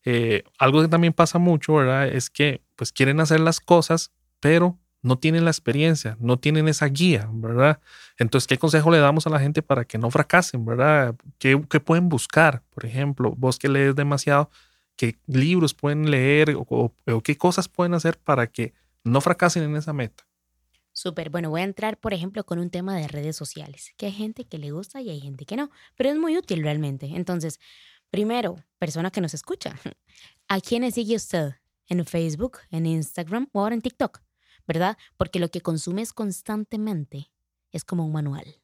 Eh, 0.06 0.44
algo 0.60 0.82
que 0.82 0.88
también 0.88 1.14
pasa 1.14 1.40
mucho, 1.40 1.74
¿verdad? 1.74 2.08
Es 2.08 2.30
que 2.30 2.62
pues 2.76 2.92
quieren 2.92 3.20
hacer 3.20 3.40
las 3.40 3.60
cosas, 3.60 4.12
pero 4.40 4.78
no 5.08 5.18
tienen 5.18 5.46
la 5.46 5.52
experiencia, 5.52 6.18
no 6.20 6.38
tienen 6.38 6.68
esa 6.68 6.88
guía, 6.88 7.30
¿verdad? 7.32 7.80
Entonces, 8.18 8.48
¿qué 8.48 8.58
consejo 8.58 8.92
le 8.92 9.00
damos 9.00 9.26
a 9.26 9.30
la 9.30 9.40
gente 9.40 9.62
para 9.62 9.86
que 9.86 9.98
no 9.98 10.12
fracasen, 10.12 10.66
¿verdad? 10.66 11.16
¿Qué, 11.40 11.58
pueden 11.58 12.10
buscar? 12.10 12.62
Por 12.70 12.86
ejemplo, 12.86 13.34
vos 13.38 13.58
que 13.58 13.70
lees 13.70 13.96
demasiado, 13.96 14.50
¿qué 14.96 15.18
libros 15.26 15.74
pueden 15.74 16.12
leer 16.12 16.56
o 16.58 16.92
qué 17.24 17.38
cosas 17.38 17.68
pueden 17.68 17.94
hacer 17.94 18.18
para 18.20 18.48
que 18.48 18.74
no 19.04 19.22
fracasen 19.22 19.64
en 19.64 19.76
esa 19.78 19.94
meta? 19.94 20.28
Súper, 20.98 21.30
bueno, 21.30 21.52
voy 21.52 21.62
a 21.62 21.64
entrar, 21.64 21.98
por 21.98 22.14
ejemplo, 22.16 22.44
con 22.44 22.58
un 22.58 22.72
tema 22.72 22.98
de 22.98 23.08
redes 23.08 23.36
sociales, 23.36 23.94
que 23.98 24.08
hay 24.08 24.12
gente 24.12 24.46
que 24.46 24.58
le 24.58 24.72
gusta 24.72 25.00
y 25.00 25.12
hay 25.12 25.22
gente 25.22 25.46
que 25.46 25.56
no, 25.56 25.70
pero 25.96 26.10
es 26.10 26.18
muy 26.18 26.36
útil 26.36 26.64
realmente. 26.64 27.06
Entonces, 27.14 27.60
primero, 28.10 28.56
persona 28.80 29.12
que 29.12 29.22
nos 29.22 29.36
escucha, 29.36 29.76
¿a 30.48 30.60
quiénes 30.60 30.96
sigue 30.96 31.16
usted? 31.16 31.54
¿En 31.86 32.04
Facebook, 32.04 32.58
en 32.72 32.88
Instagram 32.88 33.48
o 33.54 33.62
ahora 33.62 33.76
en 33.76 33.82
TikTok? 33.82 34.22
¿Verdad? 34.68 34.98
Porque 35.18 35.40
lo 35.40 35.50
que 35.50 35.62
consumes 35.62 36.14
constantemente 36.14 37.32
es 37.72 37.86
como 37.86 38.06
un 38.06 38.12
manual. 38.12 38.62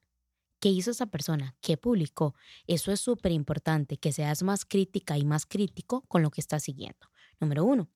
¿Qué 0.60 0.70
hizo 0.70 0.92
esa 0.92 1.08
persona? 1.08 1.56
¿Qué 1.62 1.78
publicó? 1.78 2.36
Eso 2.68 2.92
es 2.92 3.00
súper 3.00 3.32
importante, 3.32 3.98
que 3.98 4.12
seas 4.12 4.44
más 4.44 4.66
crítica 4.66 5.18
y 5.18 5.26
más 5.26 5.46
crítico 5.46 6.02
con 6.08 6.22
lo 6.22 6.32
que 6.32 6.42
estás 6.42 6.64
siguiendo. 6.64 7.10
Número 7.40 7.66
uno. 7.66 7.90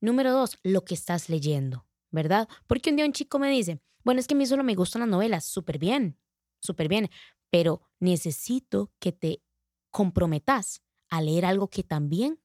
Número 0.00 0.32
dos, 0.32 0.58
lo 0.62 0.84
que 0.84 0.94
estás 0.94 1.28
leyendo. 1.28 1.88
¿verdad? 2.10 2.48
Porque 2.66 2.90
un 2.90 2.96
día 2.96 3.04
un 3.04 3.12
chico 3.12 3.38
me 3.38 3.50
dice, 3.50 3.80
bueno, 4.04 4.20
es 4.20 4.26
que 4.26 4.34
a 4.34 4.36
mí 4.36 4.46
solo 4.46 4.64
me 4.64 4.74
gustan 4.74 5.00
las 5.00 5.08
novelas, 5.08 5.44
súper 5.44 5.78
bien, 5.78 6.18
súper 6.60 6.88
bien, 6.88 7.10
pero 7.50 7.82
necesito 8.00 8.92
que 8.98 9.12
te 9.12 9.42
comprometas 9.90 10.82
a 11.10 11.22
leer 11.22 11.44
algo 11.44 11.68
que 11.68 11.82
también 11.82 12.40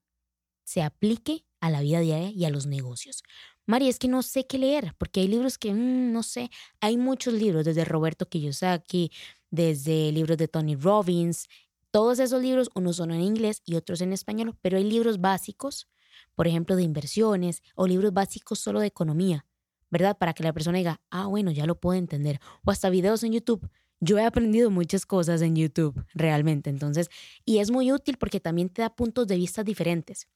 se 0.64 0.82
aplique 0.82 1.46
a 1.60 1.70
la 1.70 1.80
vida 1.80 2.00
diaria 2.00 2.30
y 2.30 2.44
a 2.44 2.50
los 2.50 2.66
negocios. 2.66 3.22
María, 3.66 3.88
es 3.88 3.98
que 3.98 4.08
no 4.08 4.22
sé 4.22 4.46
qué 4.46 4.58
leer, 4.58 4.94
porque 4.98 5.20
hay 5.20 5.28
libros 5.28 5.56
que 5.56 5.72
mm, 5.72 6.12
no 6.12 6.22
sé. 6.22 6.50
Hay 6.80 6.96
muchos 6.96 7.34
libros, 7.34 7.64
desde 7.64 7.84
Roberto 7.84 8.28
Kiyosaki, 8.28 9.10
desde 9.50 10.12
libros 10.12 10.36
de 10.36 10.48
Tony 10.48 10.76
Robbins. 10.76 11.48
Todos 11.90 12.18
esos 12.18 12.42
libros, 12.42 12.70
unos 12.74 12.96
son 12.96 13.12
en 13.12 13.22
inglés 13.22 13.62
y 13.64 13.76
otros 13.76 14.00
en 14.00 14.12
español, 14.12 14.56
pero 14.60 14.76
hay 14.76 14.84
libros 14.84 15.20
básicos, 15.20 15.88
por 16.34 16.46
ejemplo, 16.46 16.76
de 16.76 16.82
inversiones 16.82 17.62
o 17.74 17.86
libros 17.86 18.12
básicos 18.12 18.58
solo 18.58 18.80
de 18.80 18.88
economía, 18.88 19.46
¿verdad? 19.90 20.18
Para 20.18 20.34
que 20.34 20.42
la 20.42 20.52
persona 20.52 20.78
diga, 20.78 21.00
ah, 21.10 21.26
bueno, 21.26 21.50
ya 21.50 21.66
lo 21.66 21.80
puedo 21.80 21.98
entender. 21.98 22.40
O 22.64 22.70
hasta 22.70 22.90
videos 22.90 23.22
en 23.22 23.32
YouTube. 23.32 23.70
Yo 24.00 24.18
he 24.18 24.24
aprendido 24.24 24.70
muchas 24.70 25.06
cosas 25.06 25.40
en 25.40 25.56
YouTube, 25.56 26.04
realmente. 26.14 26.68
Entonces, 26.68 27.08
y 27.46 27.58
es 27.58 27.70
muy 27.70 27.92
útil 27.92 28.18
porque 28.18 28.40
también 28.40 28.68
te 28.68 28.82
da 28.82 28.94
puntos 28.94 29.26
de 29.26 29.36
vista 29.36 29.64
diferentes. 29.64 30.28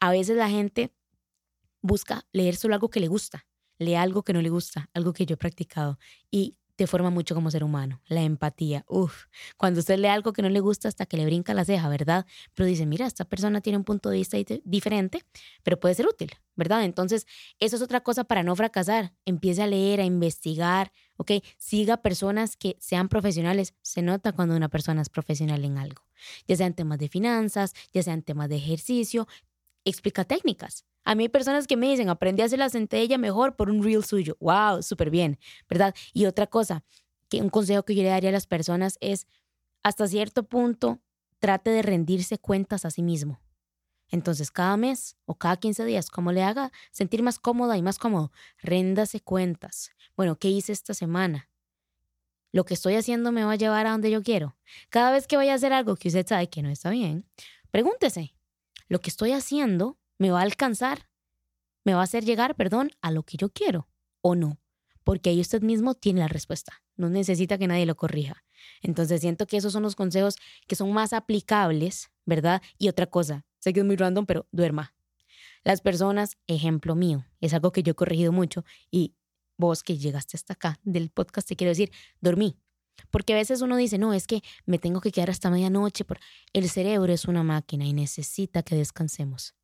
A 0.00 0.10
veces 0.10 0.36
la 0.36 0.48
gente 0.48 0.94
busca 1.82 2.26
leer 2.32 2.56
solo 2.56 2.74
algo 2.74 2.90
que 2.90 3.00
le 3.00 3.08
gusta, 3.08 3.46
lee 3.78 3.94
algo 3.94 4.22
que 4.22 4.32
no 4.32 4.40
le 4.40 4.50
gusta, 4.50 4.88
algo 4.94 5.12
que 5.12 5.26
yo 5.26 5.34
he 5.34 5.36
practicado. 5.38 5.98
Y 6.30 6.56
te 6.76 6.86
forma 6.86 7.10
mucho 7.10 7.34
como 7.34 7.50
ser 7.50 7.64
humano. 7.64 8.00
La 8.06 8.22
empatía, 8.22 8.84
uff. 8.88 9.26
Cuando 9.56 9.80
usted 9.80 9.98
lee 9.98 10.08
algo 10.08 10.32
que 10.32 10.42
no 10.42 10.48
le 10.48 10.60
gusta 10.60 10.88
hasta 10.88 11.06
que 11.06 11.16
le 11.16 11.24
brinca 11.26 11.54
la 11.54 11.64
ceja, 11.64 11.88
¿verdad? 11.88 12.26
Pero 12.54 12.66
dice, 12.66 12.86
mira, 12.86 13.06
esta 13.06 13.24
persona 13.24 13.60
tiene 13.60 13.76
un 13.76 13.84
punto 13.84 14.10
de 14.10 14.16
vista 14.16 14.36
diferente, 14.64 15.22
pero 15.62 15.78
puede 15.78 15.94
ser 15.94 16.06
útil, 16.06 16.30
¿verdad? 16.56 16.84
Entonces, 16.84 17.26
eso 17.58 17.76
es 17.76 17.82
otra 17.82 18.00
cosa 18.00 18.24
para 18.24 18.42
no 18.42 18.56
fracasar. 18.56 19.12
Empiece 19.24 19.62
a 19.62 19.66
leer, 19.66 20.00
a 20.00 20.04
investigar, 20.04 20.92
¿ok? 21.16 21.32
Siga 21.58 21.98
personas 21.98 22.56
que 22.56 22.76
sean 22.80 23.08
profesionales. 23.08 23.74
Se 23.82 24.02
nota 24.02 24.32
cuando 24.32 24.56
una 24.56 24.68
persona 24.68 25.02
es 25.02 25.08
profesional 25.08 25.64
en 25.64 25.78
algo, 25.78 26.02
ya 26.48 26.56
sean 26.56 26.74
temas 26.74 26.98
de 26.98 27.08
finanzas, 27.08 27.74
ya 27.92 28.02
sean 28.02 28.22
temas 28.22 28.48
de 28.48 28.56
ejercicio, 28.56 29.28
explica 29.90 30.24
técnicas. 30.24 30.84
A 31.04 31.14
mí 31.14 31.24
hay 31.24 31.28
personas 31.28 31.66
que 31.66 31.76
me 31.76 31.88
dicen, 31.88 32.08
aprendí 32.08 32.42
a 32.42 32.46
hacer 32.46 32.58
la 32.58 32.70
centella 32.70 33.18
mejor 33.18 33.56
por 33.56 33.70
un 33.70 33.82
reel 33.82 34.04
suyo. 34.04 34.36
¡Wow! 34.40 34.82
Súper 34.82 35.10
bien, 35.10 35.38
¿verdad? 35.68 35.94
Y 36.12 36.26
otra 36.26 36.46
cosa, 36.46 36.84
que 37.28 37.40
un 37.40 37.50
consejo 37.50 37.84
que 37.84 37.94
yo 37.94 38.02
le 38.02 38.10
daría 38.10 38.28
a 38.30 38.32
las 38.32 38.46
personas 38.46 38.98
es, 39.00 39.26
hasta 39.82 40.06
cierto 40.06 40.44
punto, 40.44 41.00
trate 41.40 41.70
de 41.70 41.82
rendirse 41.82 42.38
cuentas 42.38 42.84
a 42.84 42.90
sí 42.90 43.02
mismo. 43.02 43.40
Entonces, 44.08 44.50
cada 44.50 44.76
mes 44.76 45.16
o 45.24 45.34
cada 45.34 45.56
15 45.56 45.84
días, 45.86 46.10
como 46.10 46.32
le 46.32 46.42
haga 46.42 46.70
sentir 46.92 47.22
más 47.22 47.38
cómoda 47.38 47.76
y 47.78 47.82
más 47.82 47.98
cómodo, 47.98 48.30
réndase 48.58 49.20
cuentas. 49.20 49.90
Bueno, 50.16 50.38
¿qué 50.38 50.48
hice 50.48 50.72
esta 50.72 50.92
semana? 50.92 51.48
¿Lo 52.52 52.66
que 52.66 52.74
estoy 52.74 52.94
haciendo 52.94 53.32
me 53.32 53.42
va 53.44 53.52
a 53.52 53.56
llevar 53.56 53.86
a 53.86 53.92
donde 53.92 54.10
yo 54.10 54.22
quiero? 54.22 54.54
Cada 54.90 55.10
vez 55.10 55.26
que 55.26 55.38
vaya 55.38 55.52
a 55.52 55.56
hacer 55.56 55.72
algo 55.72 55.96
que 55.96 56.08
usted 56.08 56.26
sabe 56.26 56.50
que 56.50 56.62
no 56.62 56.68
está 56.68 56.90
bien, 56.90 57.26
pregúntese, 57.70 58.34
¿lo 58.92 59.00
que 59.00 59.08
estoy 59.08 59.32
haciendo 59.32 59.98
me 60.18 60.30
va 60.30 60.40
a 60.40 60.42
alcanzar, 60.42 61.08
me 61.82 61.94
va 61.94 62.00
a 62.00 62.04
hacer 62.04 62.26
llegar, 62.26 62.56
perdón, 62.56 62.90
a 63.00 63.10
lo 63.10 63.22
que 63.22 63.38
yo 63.38 63.48
quiero 63.48 63.88
o 64.20 64.34
no. 64.34 64.60
Porque 65.02 65.30
ahí 65.30 65.40
usted 65.40 65.62
mismo 65.62 65.94
tiene 65.94 66.20
la 66.20 66.28
respuesta. 66.28 66.82
No 66.96 67.08
necesita 67.08 67.56
que 67.56 67.66
nadie 67.66 67.86
lo 67.86 67.96
corrija. 67.96 68.44
Entonces 68.82 69.22
siento 69.22 69.46
que 69.46 69.56
esos 69.56 69.72
son 69.72 69.82
los 69.82 69.96
consejos 69.96 70.36
que 70.68 70.76
son 70.76 70.92
más 70.92 71.14
aplicables, 71.14 72.10
¿verdad? 72.26 72.60
Y 72.76 72.90
otra 72.90 73.06
cosa, 73.06 73.46
sé 73.60 73.72
que 73.72 73.80
es 73.80 73.86
muy 73.86 73.96
random, 73.96 74.26
pero 74.26 74.46
duerma. 74.52 74.94
Las 75.64 75.80
personas, 75.80 76.36
ejemplo 76.46 76.94
mío, 76.94 77.24
es 77.40 77.54
algo 77.54 77.72
que 77.72 77.82
yo 77.82 77.92
he 77.92 77.94
corregido 77.94 78.30
mucho 78.30 78.62
y 78.90 79.14
vos 79.56 79.82
que 79.82 79.96
llegaste 79.96 80.36
hasta 80.36 80.52
acá 80.52 80.78
del 80.82 81.08
podcast 81.08 81.48
te 81.48 81.56
quiero 81.56 81.70
decir, 81.70 81.90
dormí. 82.20 82.58
Porque 83.10 83.32
a 83.32 83.36
veces 83.36 83.62
uno 83.62 83.76
dice, 83.76 83.98
no, 83.98 84.14
es 84.14 84.26
que 84.26 84.42
me 84.66 84.78
tengo 84.78 85.00
que 85.00 85.12
quedar 85.12 85.30
hasta 85.30 85.50
medianoche. 85.50 86.04
Por... 86.04 86.18
El 86.52 86.68
cerebro 86.68 87.12
es 87.12 87.26
una 87.26 87.42
máquina 87.42 87.84
y 87.86 87.92
necesita 87.92 88.62
que 88.62 88.74
descansemos 88.76 89.54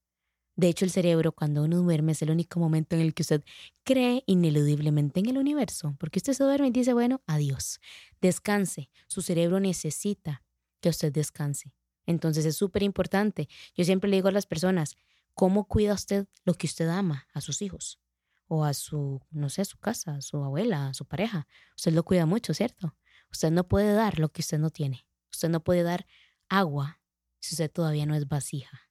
De 0.57 0.69
hecho, 0.69 0.85
el 0.85 0.91
cerebro, 0.91 1.33
cuando 1.33 1.63
uno 1.63 1.79
duerme, 1.79 2.13
es 2.13 2.23
el 2.23 2.31
único 2.31 2.59
momento 2.61 2.97
en 2.97 3.03
el 3.03 3.15
que 3.15 3.23
usted 3.23 3.43
cree 3.85 4.25
ineludiblemente 4.27 5.21
en 5.21 5.27
el 5.27 5.39
universo, 5.39 5.95
porque 5.99 6.19
usted 6.19 6.33
se 6.33 6.45
duerme 6.45 6.69
y 6.69 6.71
dice, 6.73 6.93
bueno, 6.93 7.23
adiós, 7.27 7.81
descanse. 8.21 8.91
Su 9.07 9.23
cerebro 9.23 9.61
necesita 9.61 10.43
que 10.81 10.89
usted 10.89 11.13
descanse. 11.13 11.73
Entonces 12.07 12.45
es 12.47 12.57
súper 12.57 12.83
importante. 12.83 13.49
Yo 13.77 13.85
siempre 13.85 14.09
le 14.11 14.17
digo 14.17 14.29
a 14.29 14.33
las 14.33 14.47
personas, 14.47 14.97
¿cómo 15.35 15.67
cuida 15.69 15.95
usted 15.95 16.27
lo 16.45 16.55
que 16.55 16.67
usted 16.67 16.89
ama 16.89 17.27
a 17.35 17.41
sus 17.41 17.63
hijos? 17.63 18.01
O 18.49 18.65
a 18.65 18.73
su, 18.73 19.21
no 19.31 19.51
sé, 19.51 19.61
a 19.63 19.65
su 19.67 19.77
casa, 19.79 20.17
a 20.17 20.23
su 20.23 20.43
abuela, 20.43 20.89
a 20.89 20.95
su 20.95 21.05
pareja. 21.05 21.47
Usted 21.77 21.93
lo 21.93 22.03
cuida 22.03 22.25
mucho, 22.25 22.55
¿cierto? 22.55 22.97
Usted 23.31 23.51
no 23.51 23.67
puede 23.67 23.93
dar 23.93 24.19
lo 24.19 24.31
que 24.31 24.41
usted 24.41 24.59
no 24.59 24.71
tiene. 24.71 25.07
Usted 25.31 25.49
no 25.49 25.61
puede 25.61 25.83
dar 25.83 26.07
agua 26.49 27.01
si 27.41 27.55
usted 27.55 27.71
todavía 27.71 28.07
no 28.07 28.15
es 28.15 28.29
vasija. 28.29 28.89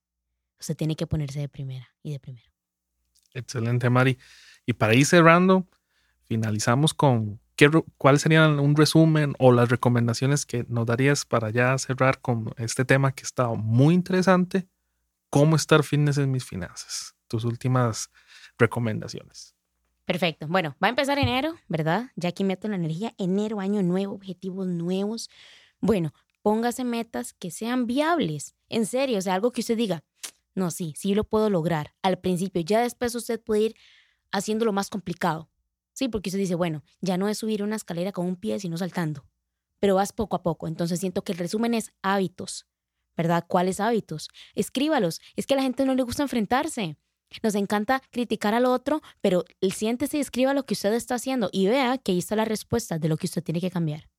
Usted 0.60 0.76
tiene 0.76 0.96
que 0.96 1.08
ponerse 1.08 1.40
de 1.40 1.50
primera 1.50 1.94
y 2.02 2.12
de 2.12 2.20
primero. 2.20 2.52
Excelente, 3.34 3.90
Mari. 3.90 4.18
Y 4.66 4.74
para 4.74 4.96
ir 4.96 5.06
cerrando, 5.06 5.68
finalizamos 6.24 6.94
con 6.94 7.40
¿qué, 7.56 7.70
cuál 7.98 8.20
sería 8.20 8.48
un 8.48 8.76
resumen 8.76 9.36
o 9.40 9.52
las 9.52 9.70
recomendaciones 9.70 10.46
que 10.46 10.66
nos 10.70 10.86
darías 10.86 11.26
para 11.26 11.50
ya 11.50 11.78
cerrar 11.78 12.22
con 12.22 12.54
este 12.58 12.86
tema 12.86 13.12
que 13.14 13.24
está 13.24 13.50
muy 13.50 13.94
interesante. 13.94 14.68
¿Cómo 15.30 15.56
estar 15.56 15.84
fitness 15.84 16.18
en 16.18 16.32
mis 16.32 16.46
finanzas? 16.46 17.16
Tus 17.28 17.44
últimas 17.44 18.10
recomendaciones. 18.58 19.57
Perfecto. 20.08 20.48
Bueno, 20.48 20.74
va 20.82 20.88
a 20.88 20.90
empezar 20.90 21.20
enero, 21.20 21.56
¿verdad? 21.68 22.12
Ya 22.16 22.30
aquí 22.30 22.46
meto 22.46 22.70
la 22.70 22.78
energía. 22.78 23.14
Enero, 23.18 23.60
año 23.60 23.84
nuevo, 23.84 24.14
objetivos 24.16 24.66
nuevos. 24.66 25.30
Bueno, 25.82 26.14
póngase 26.42 26.86
metas 26.86 27.34
que 27.34 27.52
sean 27.52 27.88
viables. 27.88 28.56
En 28.70 28.86
serio, 28.86 29.18
o 29.18 29.22
sea, 29.22 29.34
algo 29.34 29.52
que 29.52 29.60
usted 29.60 29.76
diga, 29.76 30.06
no, 30.56 30.72
sí, 30.72 30.94
sí 30.96 31.14
lo 31.14 31.26
puedo 31.26 31.50
lograr 31.50 31.94
al 32.04 32.20
principio. 32.20 32.62
Ya 32.62 32.80
después 32.80 33.16
usted 33.16 33.42
puede 33.42 33.64
ir 33.64 33.76
haciéndolo 34.32 34.72
más 34.72 34.90
complicado. 34.90 35.50
Sí, 35.92 36.08
porque 36.08 36.30
usted 36.30 36.40
dice, 36.40 36.56
bueno, 36.56 36.86
ya 37.02 37.18
no 37.18 37.28
es 37.28 37.40
subir 37.40 37.62
una 37.62 37.76
escalera 37.76 38.14
con 38.14 38.28
un 38.28 38.38
pie, 38.38 38.62
sino 38.62 38.78
saltando. 38.78 39.26
Pero 39.82 39.96
vas 39.96 40.14
poco 40.14 40.38
a 40.38 40.42
poco. 40.42 40.70
Entonces 40.70 41.02
siento 41.02 41.26
que 41.26 41.34
el 41.34 41.38
resumen 41.38 41.74
es 41.74 41.92
hábitos. 42.02 42.66
¿Verdad? 43.18 43.44
¿Cuáles 43.46 43.82
hábitos? 43.82 44.30
Escríbalos. 44.56 45.20
Es 45.36 45.46
que 45.46 45.56
a 45.56 45.58
la 45.58 45.64
gente 45.64 45.84
no 45.84 45.96
le 45.96 46.04
gusta 46.04 46.24
enfrentarse. 46.24 46.96
Nos 47.44 47.56
encanta 47.56 48.02
criticar 48.12 48.54
al 48.54 48.66
otro, 48.66 49.02
pero 49.22 49.44
siéntese 49.74 50.18
y 50.18 50.22
escriba 50.22 50.54
lo 50.54 50.66
que 50.66 50.74
usted 50.74 50.94
está 50.94 51.16
haciendo 51.16 51.50
y 51.52 51.68
vea 51.68 51.98
que 51.98 52.14
ahí 52.14 52.20
está 52.20 52.36
la 52.36 52.46
respuesta 52.46 53.00
de 53.00 53.10
lo 53.10 53.18
que 53.18 53.28
usted 53.28 53.44
tiene 53.44 53.62
que 53.62 53.72
cambiar. 53.72 54.10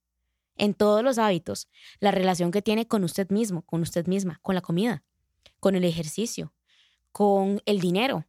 En 0.57 0.75
todos 0.75 1.03
los 1.03 1.19
hábitos, 1.19 1.69
la 2.01 2.11
relación 2.11 2.51
que 2.51 2.63
tiene 2.63 2.87
con 2.87 3.05
usted 3.05 3.31
mismo, 3.31 3.63
con 3.63 3.81
usted 3.81 4.07
misma, 4.07 4.41
con 4.43 4.55
la 4.55 4.61
comida, 4.61 5.05
con 5.61 5.75
el 5.75 5.85
ejercicio, 5.85 6.53
con 7.13 7.63
el 7.65 7.81
dinero. 7.81 8.27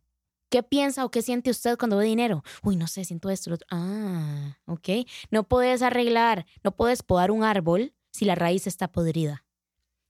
¿Qué 0.49 0.63
piensa 0.63 1.05
o 1.05 1.11
qué 1.11 1.21
siente 1.21 1.51
usted 1.51 1.77
cuando 1.77 1.97
ve 1.97 2.05
dinero? 2.05 2.43
Uy, 2.63 2.75
no 2.75 2.87
sé, 2.87 3.03
siento 3.03 3.29
esto. 3.29 3.55
Ah, 3.69 4.57
ok. 4.65 4.89
No 5.29 5.43
puedes 5.43 5.81
arreglar, 5.81 6.45
no 6.63 6.75
puedes 6.75 7.03
podar 7.03 7.29
un 7.29 7.43
árbol 7.43 7.93
si 8.11 8.25
la 8.25 8.35
raíz 8.35 8.65
está 8.65 8.91
podrida. 8.91 9.45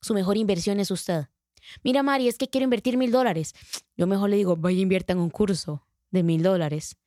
Su 0.01 0.13
mejor 0.13 0.37
inversión 0.37 0.79
es 0.79 0.91
usted. 0.91 1.27
Mira, 1.83 2.03
Mari, 2.03 2.27
es 2.27 2.37
que 2.37 2.47
quiero 2.47 2.63
invertir 2.63 2.97
mil 2.97 3.11
dólares. 3.11 3.53
Yo 3.97 4.07
mejor 4.07 4.29
le 4.29 4.37
digo, 4.37 4.55
vaya 4.55 4.79
invierta 4.79 5.13
en 5.13 5.19
un 5.19 5.29
curso 5.29 5.85
de 6.11 6.23
mil 6.23 6.43
dólares 6.43 6.97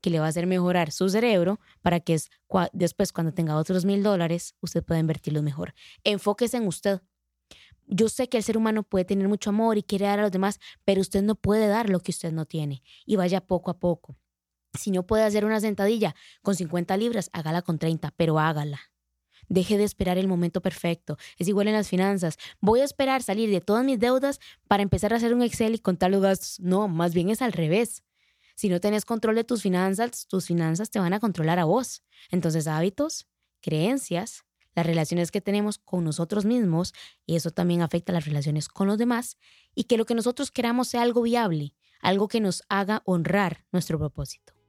que 0.00 0.10
le 0.10 0.18
va 0.18 0.26
a 0.26 0.28
hacer 0.28 0.46
mejorar 0.46 0.92
su 0.92 1.08
cerebro 1.08 1.60
para 1.82 2.00
que 2.00 2.18
después 2.72 3.12
cuando 3.12 3.32
tenga 3.32 3.56
otros 3.56 3.84
mil 3.84 4.02
dólares 4.02 4.54
usted 4.60 4.82
pueda 4.82 5.00
invertirlo 5.00 5.42
mejor. 5.42 5.74
Enfóquese 6.04 6.56
en 6.56 6.66
usted. 6.66 7.00
Yo 7.86 8.08
sé 8.08 8.28
que 8.28 8.36
el 8.36 8.44
ser 8.44 8.56
humano 8.56 8.82
puede 8.82 9.04
tener 9.04 9.28
mucho 9.28 9.50
amor 9.50 9.76
y 9.76 9.82
quiere 9.82 10.06
dar 10.06 10.20
a 10.20 10.22
los 10.22 10.30
demás, 10.30 10.60
pero 10.84 11.00
usted 11.00 11.22
no 11.22 11.34
puede 11.34 11.66
dar 11.66 11.90
lo 11.90 12.00
que 12.00 12.12
usted 12.12 12.32
no 12.32 12.46
tiene 12.46 12.82
y 13.04 13.16
vaya 13.16 13.40
poco 13.40 13.70
a 13.70 13.78
poco. 13.78 14.16
Si 14.78 14.92
no 14.92 15.06
puede 15.06 15.24
hacer 15.24 15.44
una 15.44 15.60
sentadilla 15.60 16.14
con 16.42 16.54
50 16.54 16.96
libras, 16.96 17.30
hágala 17.32 17.62
con 17.62 17.78
30, 17.78 18.12
pero 18.16 18.38
hágala. 18.38 18.80
Deje 19.50 19.76
de 19.76 19.84
esperar 19.84 20.16
el 20.16 20.28
momento 20.28 20.62
perfecto. 20.62 21.18
Es 21.36 21.48
igual 21.48 21.66
en 21.66 21.74
las 21.74 21.88
finanzas. 21.88 22.38
Voy 22.60 22.80
a 22.80 22.84
esperar 22.84 23.20
salir 23.20 23.50
de 23.50 23.60
todas 23.60 23.84
mis 23.84 23.98
deudas 23.98 24.38
para 24.68 24.84
empezar 24.84 25.12
a 25.12 25.16
hacer 25.16 25.34
un 25.34 25.42
Excel 25.42 25.74
y 25.74 25.80
contar 25.80 26.12
los 26.12 26.22
gastos. 26.22 26.60
No, 26.60 26.86
más 26.86 27.14
bien 27.14 27.30
es 27.30 27.42
al 27.42 27.52
revés. 27.52 28.04
Si 28.54 28.68
no 28.68 28.78
tenés 28.80 29.04
control 29.04 29.34
de 29.34 29.42
tus 29.42 29.62
finanzas, 29.62 30.28
tus 30.28 30.46
finanzas 30.46 30.90
te 30.90 31.00
van 31.00 31.14
a 31.14 31.18
controlar 31.18 31.58
a 31.58 31.64
vos. 31.64 32.04
Entonces, 32.30 32.68
hábitos, 32.68 33.26
creencias, 33.60 34.44
las 34.76 34.86
relaciones 34.86 35.32
que 35.32 35.40
tenemos 35.40 35.78
con 35.78 36.04
nosotros 36.04 36.44
mismos, 36.44 36.92
y 37.26 37.34
eso 37.34 37.50
también 37.50 37.82
afecta 37.82 38.12
las 38.12 38.26
relaciones 38.26 38.68
con 38.68 38.86
los 38.86 38.98
demás, 38.98 39.36
y 39.74 39.84
que 39.84 39.96
lo 39.96 40.06
que 40.06 40.14
nosotros 40.14 40.52
queramos 40.52 40.86
sea 40.86 41.02
algo 41.02 41.22
viable, 41.22 41.74
algo 42.00 42.28
que 42.28 42.40
nos 42.40 42.62
haga 42.68 43.02
honrar 43.04 43.66
nuestro 43.72 43.98
propósito. 43.98 44.59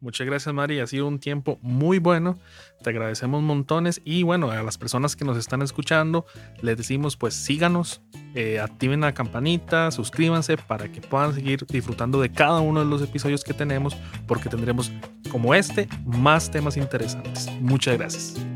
Muchas 0.00 0.26
gracias, 0.26 0.54
Mari. 0.54 0.80
Ha 0.80 0.86
sido 0.86 1.06
un 1.06 1.18
tiempo 1.18 1.58
muy 1.60 1.98
bueno. 1.98 2.38
Te 2.82 2.90
agradecemos 2.90 3.42
montones. 3.42 4.00
Y 4.04 4.22
bueno, 4.22 4.50
a 4.50 4.62
las 4.62 4.78
personas 4.78 5.14
que 5.14 5.24
nos 5.24 5.36
están 5.36 5.60
escuchando, 5.62 6.24
les 6.62 6.76
decimos 6.76 7.16
pues 7.16 7.34
síganos, 7.34 8.00
eh, 8.34 8.60
activen 8.60 9.00
la 9.00 9.12
campanita, 9.12 9.90
suscríbanse 9.90 10.56
para 10.56 10.90
que 10.90 11.00
puedan 11.00 11.34
seguir 11.34 11.66
disfrutando 11.66 12.20
de 12.20 12.32
cada 12.32 12.60
uno 12.60 12.80
de 12.80 12.86
los 12.86 13.02
episodios 13.02 13.44
que 13.44 13.52
tenemos, 13.52 13.96
porque 14.26 14.48
tendremos 14.48 14.90
como 15.30 15.54
este 15.54 15.88
más 16.06 16.50
temas 16.50 16.76
interesantes. 16.76 17.50
Muchas 17.60 17.98
gracias. 17.98 18.49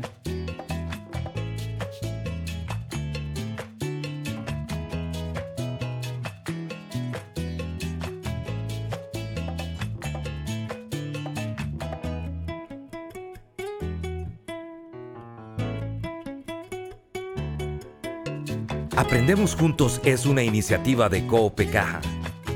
Aprendemos 19.05 19.55
Juntos 19.55 20.01
es 20.03 20.25
una 20.25 20.41
iniciativa 20.41 21.07
de 21.09 21.27
Coope 21.27 21.69
Caja. 21.69 22.01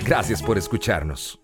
Gracias 0.06 0.42
por 0.42 0.56
escucharnos. 0.56 1.38